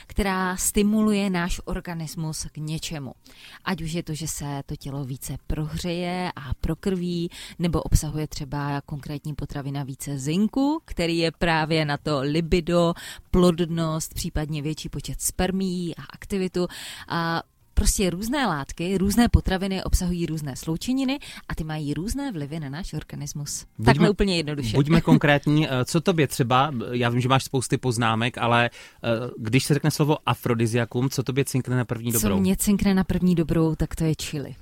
která 0.07 0.57
stimuluje 0.57 1.29
náš 1.29 1.61
organismus 1.65 2.45
k 2.51 2.57
něčemu. 2.57 3.13
Ať 3.65 3.81
už 3.81 3.91
je 3.91 4.03
to, 4.03 4.13
že 4.13 4.27
se 4.27 4.61
to 4.65 4.75
tělo 4.75 5.05
více 5.05 5.37
prohřeje 5.47 6.31
a 6.35 6.53
prokrví, 6.53 7.29
nebo 7.59 7.81
obsahuje 7.81 8.27
třeba 8.27 8.81
konkrétní 8.81 9.35
potravina 9.35 9.83
více 9.83 10.19
zinku, 10.19 10.81
který 10.85 11.17
je 11.17 11.31
právě 11.31 11.85
na 11.85 11.97
to 11.97 12.19
libido, 12.21 12.93
plodnost, 13.31 14.13
případně 14.13 14.61
větší 14.61 14.89
počet 14.89 15.21
spermí 15.21 15.95
a 15.95 16.01
aktivitu 16.01 16.67
a 17.07 17.22
prostě 17.73 18.09
různé 18.09 18.47
látky, 18.47 18.97
různé 18.97 19.29
potraviny 19.29 19.83
obsahují 19.83 20.25
různé 20.25 20.55
sloučeniny 20.55 21.19
a 21.49 21.55
ty 21.55 21.63
mají 21.63 21.93
různé 21.93 22.31
vlivy 22.31 22.59
na 22.59 22.69
náš 22.69 22.93
organismus. 22.93 23.65
Buďme, 23.77 23.85
Takhle 23.85 24.09
úplně 24.09 24.37
jednoduše. 24.37 24.77
Buďme 24.77 25.01
konkrétní, 25.11 25.67
eh, 25.69 25.85
co 25.85 26.01
tobě 26.01 26.27
třeba, 26.27 26.73
já 26.91 27.09
vím, 27.09 27.21
že 27.21 27.29
máš 27.29 27.43
spousty 27.43 27.77
poznámek, 27.77 28.37
ale 28.37 28.69
eh, 28.69 29.09
když 29.37 29.63
se 29.63 29.73
řekne 29.73 29.91
slovo 29.91 30.17
afrodiziakum, 30.25 31.09
co 31.09 31.23
tobě 31.23 31.45
cinkne 31.45 31.77
na 31.77 31.85
první 31.85 32.11
dobrou? 32.11 32.35
Co 32.35 32.41
mě 32.41 32.57
cinkne 32.57 32.93
na 32.93 33.03
první 33.03 33.35
dobrou, 33.35 33.75
tak 33.75 33.95
to 33.95 34.03
je 34.03 34.13
chili. 34.21 34.55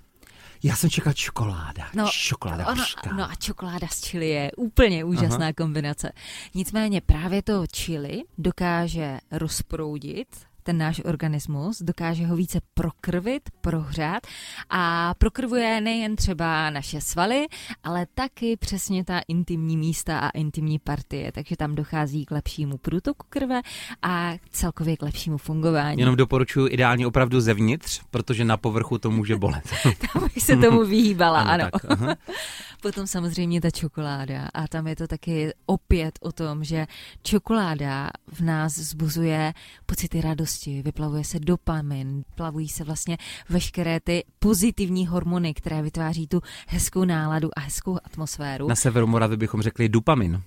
Já 0.63 0.75
jsem 0.75 0.89
čekal 0.89 1.13
čokoláda. 1.13 1.87
No, 1.95 2.09
čokoláda 2.11 2.67
ono, 2.67 2.83
No 3.17 3.23
a 3.23 3.35
čokoláda 3.35 3.87
s 3.87 4.01
čili 4.01 4.29
je 4.29 4.51
úplně 4.57 5.03
úžasná 5.03 5.45
Aha. 5.45 5.53
kombinace. 5.53 6.11
Nicméně 6.53 7.01
právě 7.01 7.41
to 7.41 7.63
čili 7.71 8.23
dokáže 8.37 9.19
rozproudit 9.31 10.27
ten 10.63 10.77
náš 10.77 11.01
organismus, 11.05 11.81
dokáže 11.81 12.25
ho 12.25 12.35
více 12.35 12.59
prokrvit, 12.73 13.49
prohřát 13.61 14.27
a 14.69 15.13
prokrvuje 15.17 15.81
nejen 15.81 16.15
třeba 16.15 16.69
naše 16.69 17.01
svaly, 17.01 17.45
ale 17.83 18.05
taky 18.13 18.57
přesně 18.57 19.03
ta 19.03 19.21
intimní 19.27 19.77
místa 19.77 20.19
a 20.19 20.29
intimní 20.29 20.79
partie, 20.79 21.31
takže 21.31 21.57
tam 21.57 21.75
dochází 21.75 22.25
k 22.25 22.31
lepšímu 22.31 22.77
průtoku 22.77 23.25
krve 23.29 23.61
a 24.01 24.33
celkově 24.51 24.97
k 24.97 25.01
lepšímu 25.01 25.37
fungování. 25.37 25.99
Jenom 25.99 26.15
doporučuji 26.15 26.67
ideálně 26.67 27.07
opravdu 27.07 27.41
zevnitř, 27.41 28.01
protože 28.11 28.45
na 28.45 28.57
povrchu 28.57 28.97
to 28.97 29.11
může 29.11 29.35
bolet. 29.35 29.63
tam 30.13 30.29
bych 30.33 30.43
se 30.43 30.57
tomu 30.57 30.85
vyhýbala, 30.85 31.41
ano. 31.41 31.69
ano. 31.73 31.97
Tak, 31.97 32.19
Potom 32.81 33.07
samozřejmě 33.07 33.61
ta 33.61 33.71
čokoláda 33.71 34.49
a 34.53 34.67
tam 34.67 34.87
je 34.87 34.95
to 34.95 35.07
taky 35.07 35.53
opět 35.65 36.19
o 36.21 36.31
tom, 36.31 36.63
že 36.63 36.87
čokoláda 37.23 38.09
v 38.27 38.41
nás 38.41 38.73
zbuzuje 38.73 39.53
pocity 39.85 40.21
radosti, 40.21 40.50
vyplavuje 40.83 41.23
se 41.23 41.39
dopamin, 41.39 42.23
plavují 42.35 42.67
se 42.67 42.83
vlastně 42.83 43.17
veškeré 43.49 43.99
ty 43.99 44.23
pozitivní 44.39 45.07
hormony, 45.07 45.53
které 45.53 45.81
vytváří 45.81 46.27
tu 46.27 46.41
hezkou 46.67 47.05
náladu 47.05 47.49
a 47.57 47.59
hezkou 47.59 47.97
atmosféru. 48.03 48.67
Na 48.67 48.75
severu 48.75 49.07
Moravy 49.07 49.37
bychom 49.37 49.61
řekli 49.61 49.89
dopamin. 49.89 50.41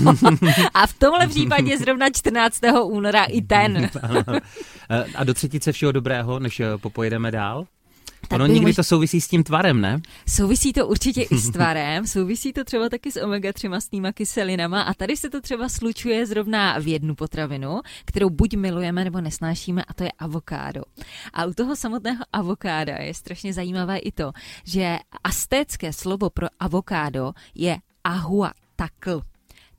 no, 0.00 0.14
a 0.74 0.86
v 0.86 0.92
tomhle 0.92 1.26
případě 1.26 1.78
zrovna 1.78 2.10
14. 2.10 2.60
února 2.84 3.24
i 3.24 3.42
ten. 3.42 3.90
a 5.16 5.24
do 5.24 5.34
třetice 5.34 5.72
všeho 5.72 5.92
dobrého, 5.92 6.38
než 6.38 6.62
popojedeme 6.80 7.30
dál? 7.30 7.66
Tak 8.32 8.40
ono 8.40 8.46
někdy 8.46 8.66
mož... 8.66 8.76
to 8.76 8.84
souvisí 8.84 9.20
s 9.20 9.28
tím 9.28 9.44
tvarem, 9.44 9.80
ne? 9.80 10.00
Souvisí 10.28 10.72
to 10.72 10.86
určitě 10.86 11.22
i 11.22 11.38
s 11.38 11.50
tvarem, 11.52 12.06
souvisí 12.06 12.52
to 12.52 12.64
třeba 12.64 12.88
taky 12.88 13.12
s 13.12 13.16
omega-3 13.16 13.70
mastnýma 13.70 14.12
kyselinama 14.12 14.82
a 14.82 14.94
tady 14.94 15.16
se 15.16 15.30
to 15.30 15.40
třeba 15.40 15.68
slučuje 15.68 16.26
zrovna 16.26 16.78
v 16.78 16.86
jednu 16.86 17.14
potravinu, 17.14 17.80
kterou 18.04 18.30
buď 18.30 18.56
milujeme 18.56 19.04
nebo 19.04 19.20
nesnášíme 19.20 19.84
a 19.84 19.94
to 19.94 20.04
je 20.04 20.12
avokádo. 20.18 20.82
A 21.32 21.44
u 21.44 21.52
toho 21.52 21.76
samotného 21.76 22.24
avokáda 22.32 22.96
je 22.96 23.14
strašně 23.14 23.52
zajímavé 23.52 23.98
i 23.98 24.12
to, 24.12 24.32
že 24.64 24.98
astécké 25.24 25.92
slovo 25.92 26.30
pro 26.30 26.46
avokádo 26.60 27.32
je 27.54 27.76
ahuatakl 28.04 29.22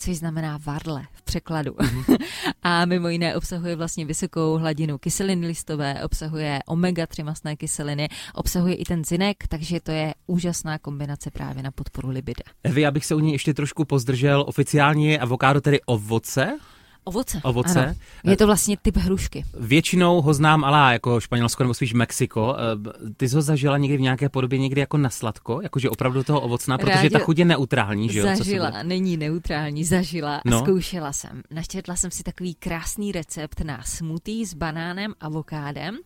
což 0.04 0.18
znamená 0.18 0.60
varle 0.66 1.04
v 1.14 1.22
překladu. 1.22 1.72
Mm-hmm. 1.72 2.18
a 2.64 2.86
mimo 2.86 3.10
jiné 3.10 3.36
obsahuje 3.36 3.76
vlastně 3.76 4.06
vysokou 4.06 4.58
hladinu 4.58 4.98
kyseliny 4.98 5.48
listové, 5.48 6.04
obsahuje 6.04 6.60
omega-3 6.68 7.24
masné 7.24 7.56
kyseliny, 7.56 8.10
obsahuje 8.34 8.76
i 8.76 8.84
ten 8.84 9.06
zinek, 9.06 9.48
takže 9.48 9.80
to 9.80 9.92
je 9.92 10.14
úžasná 10.28 10.78
kombinace 10.78 11.32
právě 11.32 11.64
na 11.64 11.72
podporu 11.72 12.10
libida. 12.10 12.44
Evi, 12.64 12.82
já 12.82 12.92
bych 12.92 13.06
se 13.06 13.16
u 13.16 13.20
ní 13.20 13.32
ještě 13.32 13.54
trošku 13.54 13.86
pozdržel. 13.86 14.44
Oficiálně 14.48 15.12
je 15.12 15.20
avokádo 15.20 15.62
tedy 15.62 15.82
ovoce? 15.86 16.60
Ovoce. 17.04 17.40
Ovoce. 17.44 17.86
Ano. 17.86 17.94
Je 18.32 18.38
to 18.38 18.46
vlastně 18.46 18.78
typ 18.82 18.98
hrušky. 18.98 19.46
Většinou 19.60 20.22
ho 20.22 20.34
znám 20.34 20.64
ale 20.64 20.94
jako 20.94 21.20
Španělsko 21.20 21.64
nebo 21.64 21.74
spíš 21.74 21.94
Mexiko. 21.94 22.56
Eh, 22.58 23.12
ty 23.18 23.30
jsi 23.30 23.36
ho 23.36 23.42
zažila 23.42 23.78
někdy 23.78 23.98
v 23.98 24.02
nějaké 24.02 24.30
podobě, 24.30 24.60
někdy 24.60 24.82
jako 24.82 24.98
na 24.98 25.10
sladko, 25.10 25.60
jakože 25.64 25.90
opravdu 25.90 26.24
toho 26.24 26.42
ovocná, 26.42 26.78
protože 26.78 26.94
Rádio 26.96 27.10
ta 27.10 27.20
chuť 27.20 27.38
je 27.40 27.46
neutrální, 27.46 28.10
že 28.10 28.20
jo? 28.20 28.26
co 28.32 28.44
Zažila, 28.44 28.70
bude- 28.72 28.84
není 28.84 29.18
neutrální, 29.18 29.84
zažila 29.86 30.42
No. 30.46 30.58
a 30.58 30.62
zkoušela 30.62 31.14
jsem. 31.14 31.42
Naštětla 31.52 31.96
jsem 31.96 32.12
si 32.12 32.24
takový 32.24 32.56
krásný 32.56 33.12
recept 33.12 33.62
na 33.62 33.84
smoothie 33.84 34.48
s 34.48 34.54
banánem, 34.54 35.14
avokádem 35.20 35.98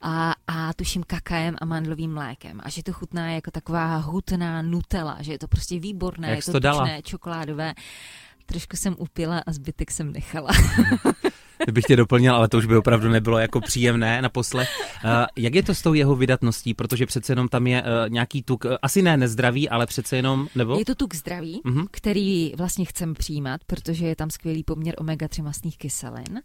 a, 0.00 0.34
a 0.46 0.72
tuším 0.72 1.02
kakaem 1.06 1.56
a 1.60 1.64
mandlovým 1.64 2.14
mlékem. 2.14 2.60
A 2.62 2.68
že 2.70 2.82
to 2.82 2.92
chutná 2.92 3.30
jako 3.30 3.50
taková 3.50 3.96
hutná 3.96 4.62
nutella, 4.62 5.16
že 5.20 5.32
je 5.32 5.38
to 5.38 5.48
prostě 5.48 5.78
výborné, 5.80 6.28
Jak 6.28 6.36
je 6.38 6.42
to, 6.44 6.52
to 6.52 6.58
dala? 6.58 6.80
tučné, 6.82 7.02
čokoládové. 7.02 7.74
Trošku 8.46 8.76
jsem 8.76 8.94
upila 8.98 9.42
a 9.46 9.52
zbytek 9.52 9.90
jsem 9.90 10.12
nechala. 10.12 10.50
bych 11.72 11.84
tě 11.84 11.96
doplnil, 11.96 12.34
ale 12.34 12.48
to 12.48 12.58
už 12.58 12.66
by 12.66 12.76
opravdu 12.76 13.08
nebylo 13.08 13.38
jako 13.38 13.60
příjemné 13.60 14.22
naposled. 14.22 14.68
Uh, 15.04 15.10
jak 15.36 15.54
je 15.54 15.62
to 15.62 15.74
s 15.74 15.82
tou 15.82 15.94
jeho 15.94 16.16
vydatností, 16.16 16.74
protože 16.74 17.06
přece 17.06 17.32
jenom 17.32 17.48
tam 17.48 17.66
je 17.66 17.82
uh, 17.82 17.88
nějaký 18.08 18.42
tuk, 18.42 18.64
uh, 18.64 18.70
asi 18.82 19.02
ne 19.02 19.16
nezdravý, 19.16 19.68
ale 19.68 19.86
přece 19.86 20.16
jenom, 20.16 20.48
nebo? 20.54 20.78
Je 20.78 20.84
to 20.84 20.94
tuk 20.94 21.14
zdraví, 21.14 21.60
Mhm. 21.64 21.74
mm-hmm. 21.80 21.86
který 21.90 22.52
vlastně 22.56 22.84
chceme 22.84 23.14
přijímat, 23.14 23.60
protože 23.66 24.06
je 24.06 24.16
tam 24.16 24.30
skvělý 24.30 24.64
poměr 24.64 24.94
omega-3 24.98 25.42
mastných 25.42 25.78
kyselin. 25.78 26.42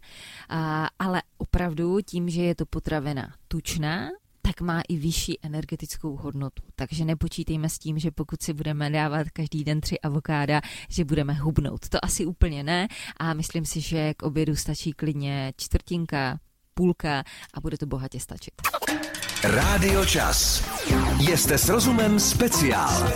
A, 0.48 0.88
ale 0.98 1.22
opravdu 1.38 1.98
tím, 2.06 2.28
že 2.28 2.42
je 2.42 2.54
to 2.54 2.66
potravina 2.66 3.34
tučná, 3.48 4.08
tak 4.50 4.60
má 4.60 4.82
i 4.88 4.96
vyšší 4.96 5.38
energetickou 5.42 6.16
hodnotu. 6.16 6.62
Takže 6.74 7.04
nepočítejme 7.04 7.68
s 7.68 7.78
tím, 7.78 7.98
že 7.98 8.10
pokud 8.10 8.42
si 8.42 8.52
budeme 8.52 8.90
dávat 8.90 9.30
každý 9.32 9.64
den 9.64 9.80
tři 9.80 10.00
avokáda, 10.00 10.60
že 10.88 11.04
budeme 11.04 11.32
hubnout. 11.32 11.88
To 11.88 12.04
asi 12.04 12.26
úplně 12.26 12.62
ne 12.62 12.88
a 13.16 13.34
myslím 13.34 13.64
si, 13.64 13.80
že 13.80 14.14
k 14.14 14.22
obědu 14.22 14.56
stačí 14.56 14.92
klidně 14.92 15.52
čtvrtinka, 15.56 16.38
půlka 16.74 17.24
a 17.54 17.60
bude 17.60 17.78
to 17.78 17.86
bohatě 17.86 18.20
stačit. 18.20 18.54
Rádio 19.44 20.04
Čas. 20.04 20.64
Jste 21.20 21.58
s 21.58 21.68
rozumem 21.68 22.20
speciál. 22.20 23.12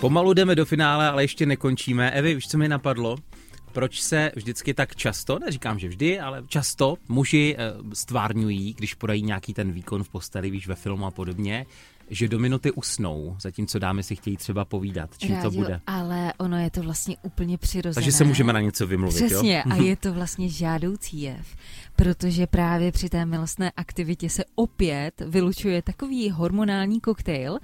Pomalu 0.00 0.32
jdeme 0.34 0.54
do 0.54 0.64
finále, 0.64 1.08
ale 1.08 1.24
ještě 1.24 1.46
nekončíme. 1.46 2.10
Evi, 2.10 2.34
víš, 2.34 2.48
co 2.48 2.58
mi 2.58 2.68
napadlo? 2.68 3.16
Proč 3.72 4.00
se 4.00 4.32
vždycky 4.36 4.74
tak 4.74 4.96
často, 4.96 5.38
neříkám, 5.38 5.78
že 5.78 5.88
vždy, 5.88 6.20
ale 6.20 6.42
často 6.46 6.96
muži 7.08 7.56
eh, 7.58 7.72
stvárňují, 7.92 8.74
když 8.74 8.94
podají 8.94 9.22
nějaký 9.22 9.54
ten 9.54 9.72
výkon 9.72 10.04
v 10.04 10.08
posteli, 10.08 10.50
víš, 10.50 10.68
ve 10.68 10.74
filmu 10.74 11.06
a 11.06 11.10
podobně, 11.10 11.66
že 12.10 12.28
do 12.28 12.38
minuty 12.38 12.70
usnou, 12.70 13.36
zatímco 13.40 13.78
dámy 13.78 14.02
si 14.02 14.16
chtějí 14.16 14.36
třeba 14.36 14.64
povídat, 14.64 15.10
čím 15.18 15.28
to 15.28 15.34
Rádio, 15.34 15.50
bude. 15.50 15.80
Ale 15.86 16.32
ono 16.38 16.58
je 16.58 16.70
to 16.70 16.82
vlastně 16.82 17.16
úplně 17.22 17.58
přirozené. 17.58 17.94
Takže 17.94 18.12
se 18.12 18.24
můžeme 18.24 18.52
na 18.52 18.60
něco 18.60 18.86
vymluvit, 18.86 19.26
Přesně, 19.26 19.62
jo? 19.66 19.72
a 19.72 19.76
je 19.76 19.96
to 19.96 20.12
vlastně 20.12 20.48
žádoucí 20.48 21.20
jev, 21.20 21.56
protože 21.96 22.46
právě 22.46 22.92
při 22.92 23.08
té 23.08 23.26
milostné 23.26 23.70
aktivitě 23.76 24.30
se 24.30 24.44
opět 24.54 25.22
vylučuje 25.26 25.82
takový 25.82 26.30
hormonální 26.30 27.00
koktejl, 27.00 27.58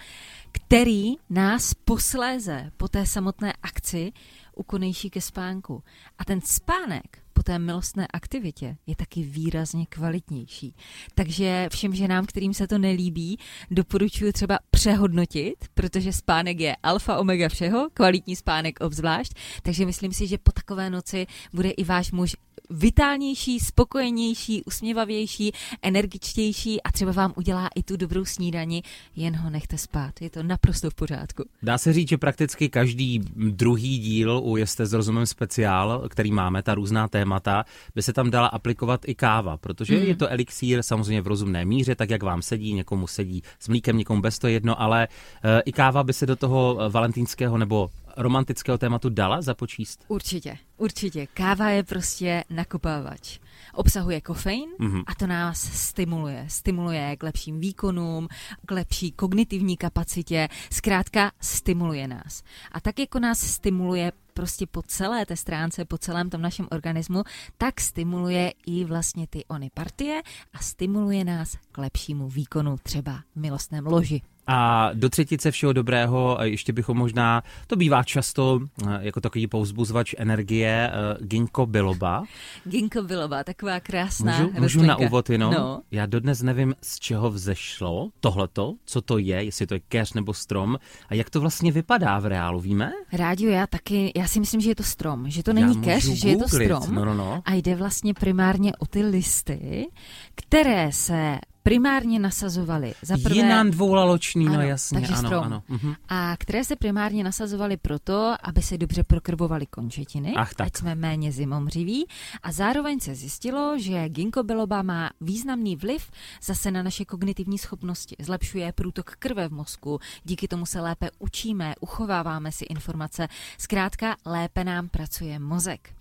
který 0.56 1.14
nás 1.30 1.74
posléze 1.74 2.70
po 2.76 2.88
té 2.88 3.06
samotné 3.06 3.52
akci 3.62 4.12
ukonejší 4.54 5.10
ke 5.10 5.20
spánku. 5.20 5.82
A 6.18 6.24
ten 6.24 6.40
spánek 6.40 7.18
po 7.32 7.42
té 7.42 7.58
milostné 7.58 8.06
aktivitě 8.06 8.76
je 8.86 8.96
taky 8.96 9.22
výrazně 9.22 9.86
kvalitnější. 9.86 10.74
Takže 11.14 11.68
všem 11.72 11.94
ženám, 11.94 12.26
kterým 12.26 12.54
se 12.54 12.66
to 12.66 12.78
nelíbí, 12.78 13.38
doporučuji 13.70 14.32
třeba 14.32 14.58
přehodnotit, 14.70 15.64
protože 15.74 16.12
spánek 16.12 16.60
je 16.60 16.76
alfa 16.82 17.18
omega 17.18 17.48
všeho, 17.48 17.88
kvalitní 17.94 18.36
spánek 18.36 18.80
obzvlášť, 18.80 19.32
takže 19.62 19.86
myslím 19.86 20.12
si, 20.12 20.26
že 20.26 20.38
po 20.38 20.52
takové 20.52 20.90
noci 20.90 21.26
bude 21.52 21.70
i 21.70 21.84
váš 21.84 22.12
muž 22.12 22.36
vitálnější, 22.70 23.60
spokojenější, 23.60 24.62
usměvavější, 24.64 25.52
energičtější 25.82 26.82
a 26.82 26.92
třeba 26.92 27.12
vám 27.12 27.32
udělá 27.36 27.68
i 27.74 27.82
tu 27.82 27.96
dobrou 27.96 28.24
snídani, 28.24 28.82
jen 29.16 29.36
ho 29.36 29.50
nechte 29.50 29.78
spát. 29.78 30.22
Je 30.22 30.30
to 30.30 30.42
naprosto 30.42 30.90
v 30.90 30.94
pořádku. 30.94 31.44
Dá 31.62 31.78
se 31.78 31.92
říct, 31.92 32.08
že 32.08 32.18
prakticky 32.18 32.68
každý 32.68 33.18
druhý 33.36 33.98
díl 33.98 34.40
u 34.44 34.56
Jeste 34.56 34.86
s 34.86 34.92
rozumem 34.92 35.26
speciál, 35.26 36.08
který 36.08 36.32
máme, 36.32 36.62
ta 36.62 36.74
různá 36.74 37.08
témata, 37.08 37.64
by 37.94 38.02
se 38.02 38.12
tam 38.12 38.30
dala 38.30 38.46
aplikovat 38.46 39.00
i 39.08 39.14
káva, 39.14 39.56
protože 39.56 39.96
Mm. 39.96 40.02
je 40.02 40.16
to 40.16 40.28
elixír 40.28 40.82
samozřejmě 40.82 41.22
v 41.22 41.26
rozumné 41.26 41.64
míře, 41.64 41.94
tak 41.94 42.10
jak 42.10 42.22
vám 42.22 42.42
sedí, 42.42 42.72
někomu 42.72 43.06
sedí 43.06 43.42
s 43.58 43.68
mlíkem, 43.68 43.98
někomu 43.98 44.20
bez 44.20 44.38
to 44.38 44.48
jedno, 44.48 44.80
ale 44.80 45.08
e, 45.42 45.60
i 45.60 45.72
káva 45.72 46.04
by 46.04 46.12
se 46.12 46.26
do 46.26 46.36
toho 46.36 46.78
eh, 46.80 46.88
valentýnského 46.88 47.58
nebo 47.58 47.90
romantického 48.16 48.78
tématu 48.78 49.08
dala 49.08 49.42
započíst. 49.42 50.04
Určitě, 50.08 50.58
určitě. 50.76 51.26
Káva 51.34 51.68
je 51.70 51.82
prostě 51.82 52.44
nakopávač. 52.50 53.38
Obsahuje 53.74 54.20
kofein 54.20 54.68
Mhm. 54.78 55.02
a 55.06 55.14
to 55.14 55.26
nás 55.26 55.58
stimuluje. 55.60 56.44
Stimuluje 56.48 57.16
k 57.16 57.22
lepším 57.22 57.60
výkonům, 57.60 58.28
k 58.66 58.70
lepší 58.70 59.12
kognitivní 59.12 59.76
kapacitě, 59.76 60.48
zkrátka 60.72 61.32
stimuluje 61.40 62.08
nás. 62.08 62.42
A 62.72 62.80
tak 62.80 62.98
jako 62.98 63.18
nás 63.18 63.38
stimuluje 63.40 64.12
prostě 64.34 64.66
po 64.66 64.82
celé 64.82 65.26
té 65.26 65.36
stránce, 65.36 65.84
po 65.84 65.98
celém 65.98 66.30
tom 66.30 66.42
našem 66.42 66.68
organismu, 66.70 67.22
tak 67.58 67.80
stimuluje 67.80 68.52
i 68.66 68.84
vlastně 68.84 69.26
ty 69.26 69.44
ony 69.44 69.70
partie 69.74 70.22
a 70.52 70.58
stimuluje 70.58 71.24
nás 71.24 71.56
k 71.72 71.78
lepšímu 71.78 72.28
výkonu 72.28 72.76
třeba 72.82 73.22
v 73.36 73.40
milostném 73.40 73.86
loži. 73.86 74.22
A 74.46 74.90
do 74.94 75.08
třetice 75.08 75.50
všeho 75.50 75.72
dobrého, 75.72 76.38
ještě 76.42 76.72
bychom 76.72 76.96
možná, 76.96 77.42
to 77.66 77.76
bývá 77.76 78.04
často 78.04 78.60
eh, 78.82 78.98
jako 79.00 79.20
takový 79.20 79.46
pouzbuzovač 79.46 80.14
energie, 80.18 80.90
eh, 80.92 81.24
ginkgo 81.24 81.66
biloba. 81.66 82.24
Ginkgo 82.64 83.02
biloba, 83.02 83.44
taková 83.44 83.80
krásná 83.80 84.38
Můžu, 84.38 84.60
můžu 84.60 84.82
na 84.82 84.96
úvod 84.96 85.30
jenom? 85.30 85.54
No. 85.54 85.80
Já 85.90 86.06
dodnes 86.06 86.42
nevím, 86.42 86.74
z 86.82 86.98
čeho 86.98 87.30
vzešlo 87.30 88.08
tohleto, 88.20 88.74
co 88.84 89.00
to 89.00 89.18
je, 89.18 89.44
jestli 89.44 89.66
to 89.66 89.74
je 89.74 89.80
keř 89.80 90.12
nebo 90.12 90.34
strom 90.34 90.78
a 91.08 91.14
jak 91.14 91.30
to 91.30 91.40
vlastně 91.40 91.72
vypadá 91.72 92.18
v 92.18 92.26
reálu, 92.26 92.60
víme? 92.60 92.92
Rádio, 93.12 93.50
já 93.50 93.66
taky, 93.66 94.12
já 94.16 94.28
si 94.28 94.40
myslím, 94.40 94.60
že 94.60 94.70
je 94.70 94.74
to 94.74 94.82
strom, 94.82 95.30
že 95.30 95.42
to 95.42 95.52
není 95.52 95.80
keř, 95.80 96.04
že 96.04 96.28
je 96.28 96.36
to 96.36 96.48
strom. 96.48 96.94
no, 96.94 97.04
no, 97.04 97.14
no. 97.14 97.42
A 97.44 97.54
jde 97.54 97.74
vlastně 97.74 98.14
primárně 98.14 98.72
o 98.78 98.86
ty 98.86 99.02
listy, 99.02 99.86
které 100.34 100.92
se 100.92 101.38
primárně 101.70 102.18
nasazovaly. 102.18 102.94
Za 103.02 103.16
prvé, 103.22 103.36
Jinán 103.36 103.70
dvoulaločný, 103.70 104.44
no 104.44 104.52
Ano, 104.52 104.62
jasně, 104.62 105.00
takže 105.00 105.14
ano, 105.14 105.28
strom. 105.28 105.44
ano. 105.44 105.62
Mhm. 105.68 105.94
a 106.08 106.36
které 106.38 106.64
se 106.64 106.76
primárně 106.76 107.24
nasazovaly 107.24 107.76
proto, 107.76 108.34
aby 108.42 108.62
se 108.62 108.78
dobře 108.78 109.02
prokrvovaly 109.04 109.66
končetiny, 109.66 110.34
Ach, 110.36 110.54
tak. 110.54 110.66
ať 110.66 110.76
jsme 110.76 110.94
méně 110.94 111.32
zimomřiví. 111.32 112.06
A 112.42 112.52
zároveň 112.52 113.00
se 113.00 113.14
zjistilo, 113.14 113.78
že 113.78 114.08
ginkgo 114.08 114.42
biloba 114.42 114.82
má 114.82 115.10
významný 115.20 115.76
vliv 115.76 116.10
zase 116.42 116.70
na 116.70 116.82
naše 116.82 117.04
kognitivní 117.04 117.58
schopnosti. 117.58 118.16
Zlepšuje 118.18 118.72
průtok 118.72 119.10
krve 119.18 119.48
v 119.48 119.52
mozku, 119.52 120.00
díky 120.24 120.48
tomu 120.48 120.66
se 120.66 120.80
lépe 120.80 121.10
učíme, 121.18 121.74
uchováváme 121.80 122.52
si 122.52 122.64
informace, 122.64 123.28
zkrátka 123.58 124.16
lépe 124.26 124.64
nám 124.64 124.88
pracuje 124.88 125.38
mozek. 125.38 125.95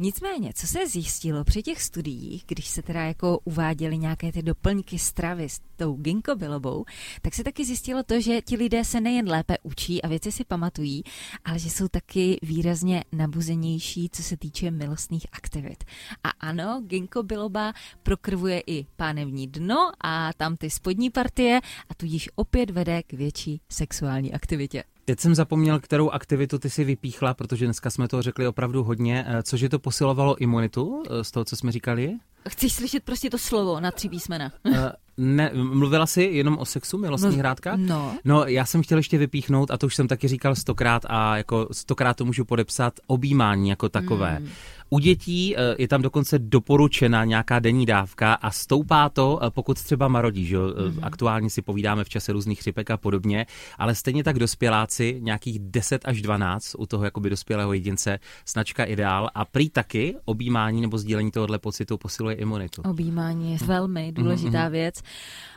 Nicméně, 0.00 0.52
co 0.54 0.66
se 0.66 0.86
zjistilo 0.86 1.44
při 1.44 1.62
těch 1.62 1.82
studiích, 1.82 2.44
když 2.46 2.68
se 2.68 2.82
teda 2.82 3.02
jako 3.02 3.38
uváděly 3.44 3.98
nějaké 3.98 4.32
ty 4.32 4.42
doplňky 4.42 4.98
stravy 4.98 5.48
s 5.48 5.60
tou 5.76 5.94
ginkgo 5.94 6.36
bilobou, 6.36 6.84
tak 7.22 7.34
se 7.34 7.44
taky 7.44 7.64
zjistilo 7.64 8.02
to, 8.02 8.20
že 8.20 8.42
ti 8.42 8.56
lidé 8.56 8.84
se 8.84 9.00
nejen 9.00 9.28
lépe 9.28 9.56
učí 9.62 10.02
a 10.02 10.08
věci 10.08 10.32
si 10.32 10.44
pamatují, 10.44 11.02
ale 11.44 11.58
že 11.58 11.70
jsou 11.70 11.88
taky 11.88 12.38
výrazně 12.42 13.04
nabuzenější, 13.12 14.08
co 14.12 14.22
se 14.22 14.36
týče 14.36 14.70
milostných 14.70 15.26
aktivit. 15.32 15.84
A 16.24 16.28
ano, 16.28 16.82
ginkgo 16.86 17.22
biloba 17.22 17.72
prokrvuje 18.02 18.62
i 18.66 18.86
pánevní 18.96 19.46
dno 19.46 19.92
a 20.04 20.32
tam 20.32 20.56
ty 20.56 20.70
spodní 20.70 21.10
partie 21.10 21.60
a 21.88 21.94
tudíž 21.94 22.30
opět 22.34 22.70
vede 22.70 23.02
k 23.02 23.12
větší 23.12 23.60
sexuální 23.68 24.32
aktivitě. 24.32 24.84
Teď 25.04 25.20
jsem 25.20 25.34
zapomněl, 25.34 25.80
kterou 25.80 26.10
aktivitu 26.10 26.58
ty 26.58 26.70
si 26.70 26.84
vypíchla, 26.84 27.34
protože 27.34 27.64
dneska 27.64 27.90
jsme 27.90 28.08
toho 28.08 28.22
řekli 28.22 28.46
opravdu 28.46 28.84
hodně. 28.84 29.24
Eh, 29.28 29.42
Cože 29.42 29.68
to 29.68 29.78
posilovalo 29.78 30.36
imunitu 30.36 31.02
eh, 31.10 31.24
z 31.24 31.30
toho, 31.30 31.44
co 31.44 31.56
jsme 31.56 31.72
říkali? 31.72 32.14
Chceš 32.48 32.72
slyšet 32.72 33.02
prostě 33.04 33.30
to 33.30 33.38
slovo 33.38 33.80
na 33.80 33.90
tři 33.90 34.08
písmena? 34.08 34.52
Eh, 34.74 34.92
Ne, 35.16 35.50
mluvila 35.54 36.06
jsi 36.06 36.22
jenom 36.22 36.58
o 36.58 36.64
sexu, 36.64 36.98
milostných 36.98 37.32
Mluv- 37.32 37.38
hrádkách? 37.38 37.78
No. 37.78 38.14
No, 38.24 38.44
já 38.44 38.64
jsem 38.64 38.82
chtěl 38.82 38.98
ještě 38.98 39.18
vypíchnout, 39.18 39.70
a 39.70 39.78
to 39.78 39.86
už 39.86 39.94
jsem 39.96 40.08
taky 40.08 40.28
říkal 40.28 40.54
stokrát 40.56 41.02
a 41.08 41.36
jako 41.36 41.68
stokrát 41.72 42.16
to 42.16 42.24
můžu 42.24 42.44
podepsat, 42.44 42.94
objímání 43.06 43.68
jako 43.68 43.88
takové. 43.88 44.38
Mm. 44.40 44.48
U 44.94 44.98
dětí 44.98 45.56
eh, 45.56 45.60
je 45.78 45.88
tam 45.88 46.02
dokonce 46.02 46.38
doporučena 46.38 47.24
nějaká 47.24 47.58
denní 47.58 47.86
dávka 47.86 48.34
a 48.34 48.50
stoupá 48.50 49.08
to, 49.08 49.38
eh, 49.42 49.50
pokud 49.50 49.82
třeba 49.82 50.08
marodí, 50.08 50.46
že 50.46 50.54
jo? 50.54 50.62
Mhm. 50.62 50.94
Mm. 50.94 51.04
Aktuálně 51.04 51.50
si 51.50 51.62
povídáme 51.62 52.04
v 52.04 52.08
čase 52.08 52.32
různých 52.32 52.58
chřipek 52.58 52.90
a 52.90 52.96
podobně, 52.96 53.46
ale 53.78 53.94
stejně 53.94 54.24
tak 54.24 54.38
dospěláci, 54.38 55.18
nějakých 55.22 55.58
10 55.58 56.02
až 56.04 56.22
12 56.22 56.74
u 56.78 56.86
toho 56.86 57.04
jakoby 57.04 57.30
dospělého 57.30 57.72
jedince, 57.72 58.18
značka 58.46 58.84
ideál 58.84 59.30
a 59.34 59.44
prý 59.44 59.70
taky 59.70 60.16
objímání 60.24 60.80
nebo 60.80 60.98
sdílení 60.98 61.30
tohohle 61.30 61.58
pocitu 61.58 61.98
posiluje 61.98 62.36
imunitu. 62.36 62.82
Objímání 62.82 63.52
je 63.52 63.58
velmi 63.66 64.04
Mhm, 64.04 64.14
důležitá 64.14 64.68
věc. 64.68 65.02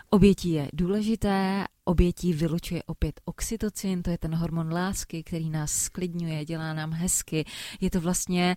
Obětí 0.09 0.51
je 0.51 0.69
důležité, 0.73 1.65
obětí 1.85 2.33
vylučuje 2.33 2.83
opět 2.85 3.21
oxytocin, 3.25 4.03
to 4.03 4.09
je 4.09 4.17
ten 4.17 4.35
hormon 4.35 4.73
lásky, 4.73 5.23
který 5.23 5.49
nás 5.49 5.71
sklidňuje, 5.71 6.45
dělá 6.45 6.73
nám 6.73 6.91
hezky. 6.91 7.45
Je 7.81 7.89
to 7.89 8.01
vlastně 8.01 8.55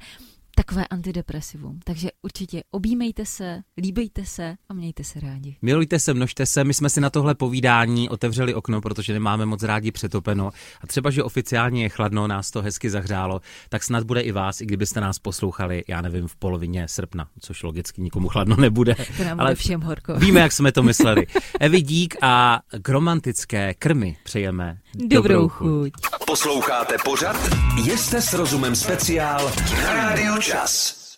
takové 0.54 0.86
antidepresivum. 0.86 1.80
Takže 1.84 2.08
určitě 2.22 2.62
objímejte 2.70 3.26
se, 3.26 3.62
líbejte 3.78 4.24
se 4.24 4.56
a 4.68 4.74
mějte 4.74 5.04
se 5.04 5.20
rádi. 5.20 5.56
Milujte 5.62 5.98
se, 5.98 6.14
množte 6.14 6.46
se. 6.46 6.64
My 6.64 6.74
jsme 6.74 6.90
si 6.90 7.00
na 7.00 7.10
tohle 7.10 7.34
povídání 7.34 8.08
otevřeli 8.08 8.54
okno, 8.54 8.80
protože 8.80 9.12
nemáme 9.12 9.46
moc 9.46 9.62
rádi 9.62 9.92
přetopeno. 9.92 10.50
A 10.80 10.86
třeba, 10.86 11.10
že 11.10 11.22
oficiálně 11.22 11.82
je 11.82 11.88
chladno, 11.88 12.26
nás 12.26 12.50
to 12.50 12.62
hezky 12.62 12.90
zahřálo, 12.90 13.40
tak 13.68 13.82
snad 13.82 14.04
bude 14.04 14.20
i 14.20 14.32
vás, 14.32 14.60
i 14.60 14.66
kdybyste 14.66 15.00
nás 15.00 15.18
poslouchali, 15.18 15.84
já 15.88 16.00
nevím, 16.00 16.26
v 16.26 16.36
polovině 16.36 16.88
srpna, 16.88 17.28
což 17.40 17.62
logicky 17.62 18.02
nikomu 18.02 18.28
chladno 18.28 18.56
nebude. 18.56 18.96
To 19.16 19.24
nám 19.24 19.40
ale 19.40 19.54
všem 19.54 19.80
horko. 19.80 20.14
Víme, 20.14 20.40
jak 20.40 20.52
jsme 20.52 20.72
to 20.72 20.82
mysleli. 20.82 21.26
Evi, 21.60 21.82
dík 21.82 22.16
a 22.22 22.60
k 22.82 22.88
romantické 22.88 23.74
krmy 23.74 24.16
přejeme 24.24 24.78
dobrou, 24.94 25.22
dobrou 25.22 25.48
chuť. 25.48 25.92
Posloucháte 26.26 26.94
pořad 27.04 27.36
Jste 28.10 28.22
s 28.22 28.32
rozumem 28.32 28.76
speciál 28.76 29.52
na 29.82 29.94
Rádiu 29.94 30.40
Čas. 30.50 30.99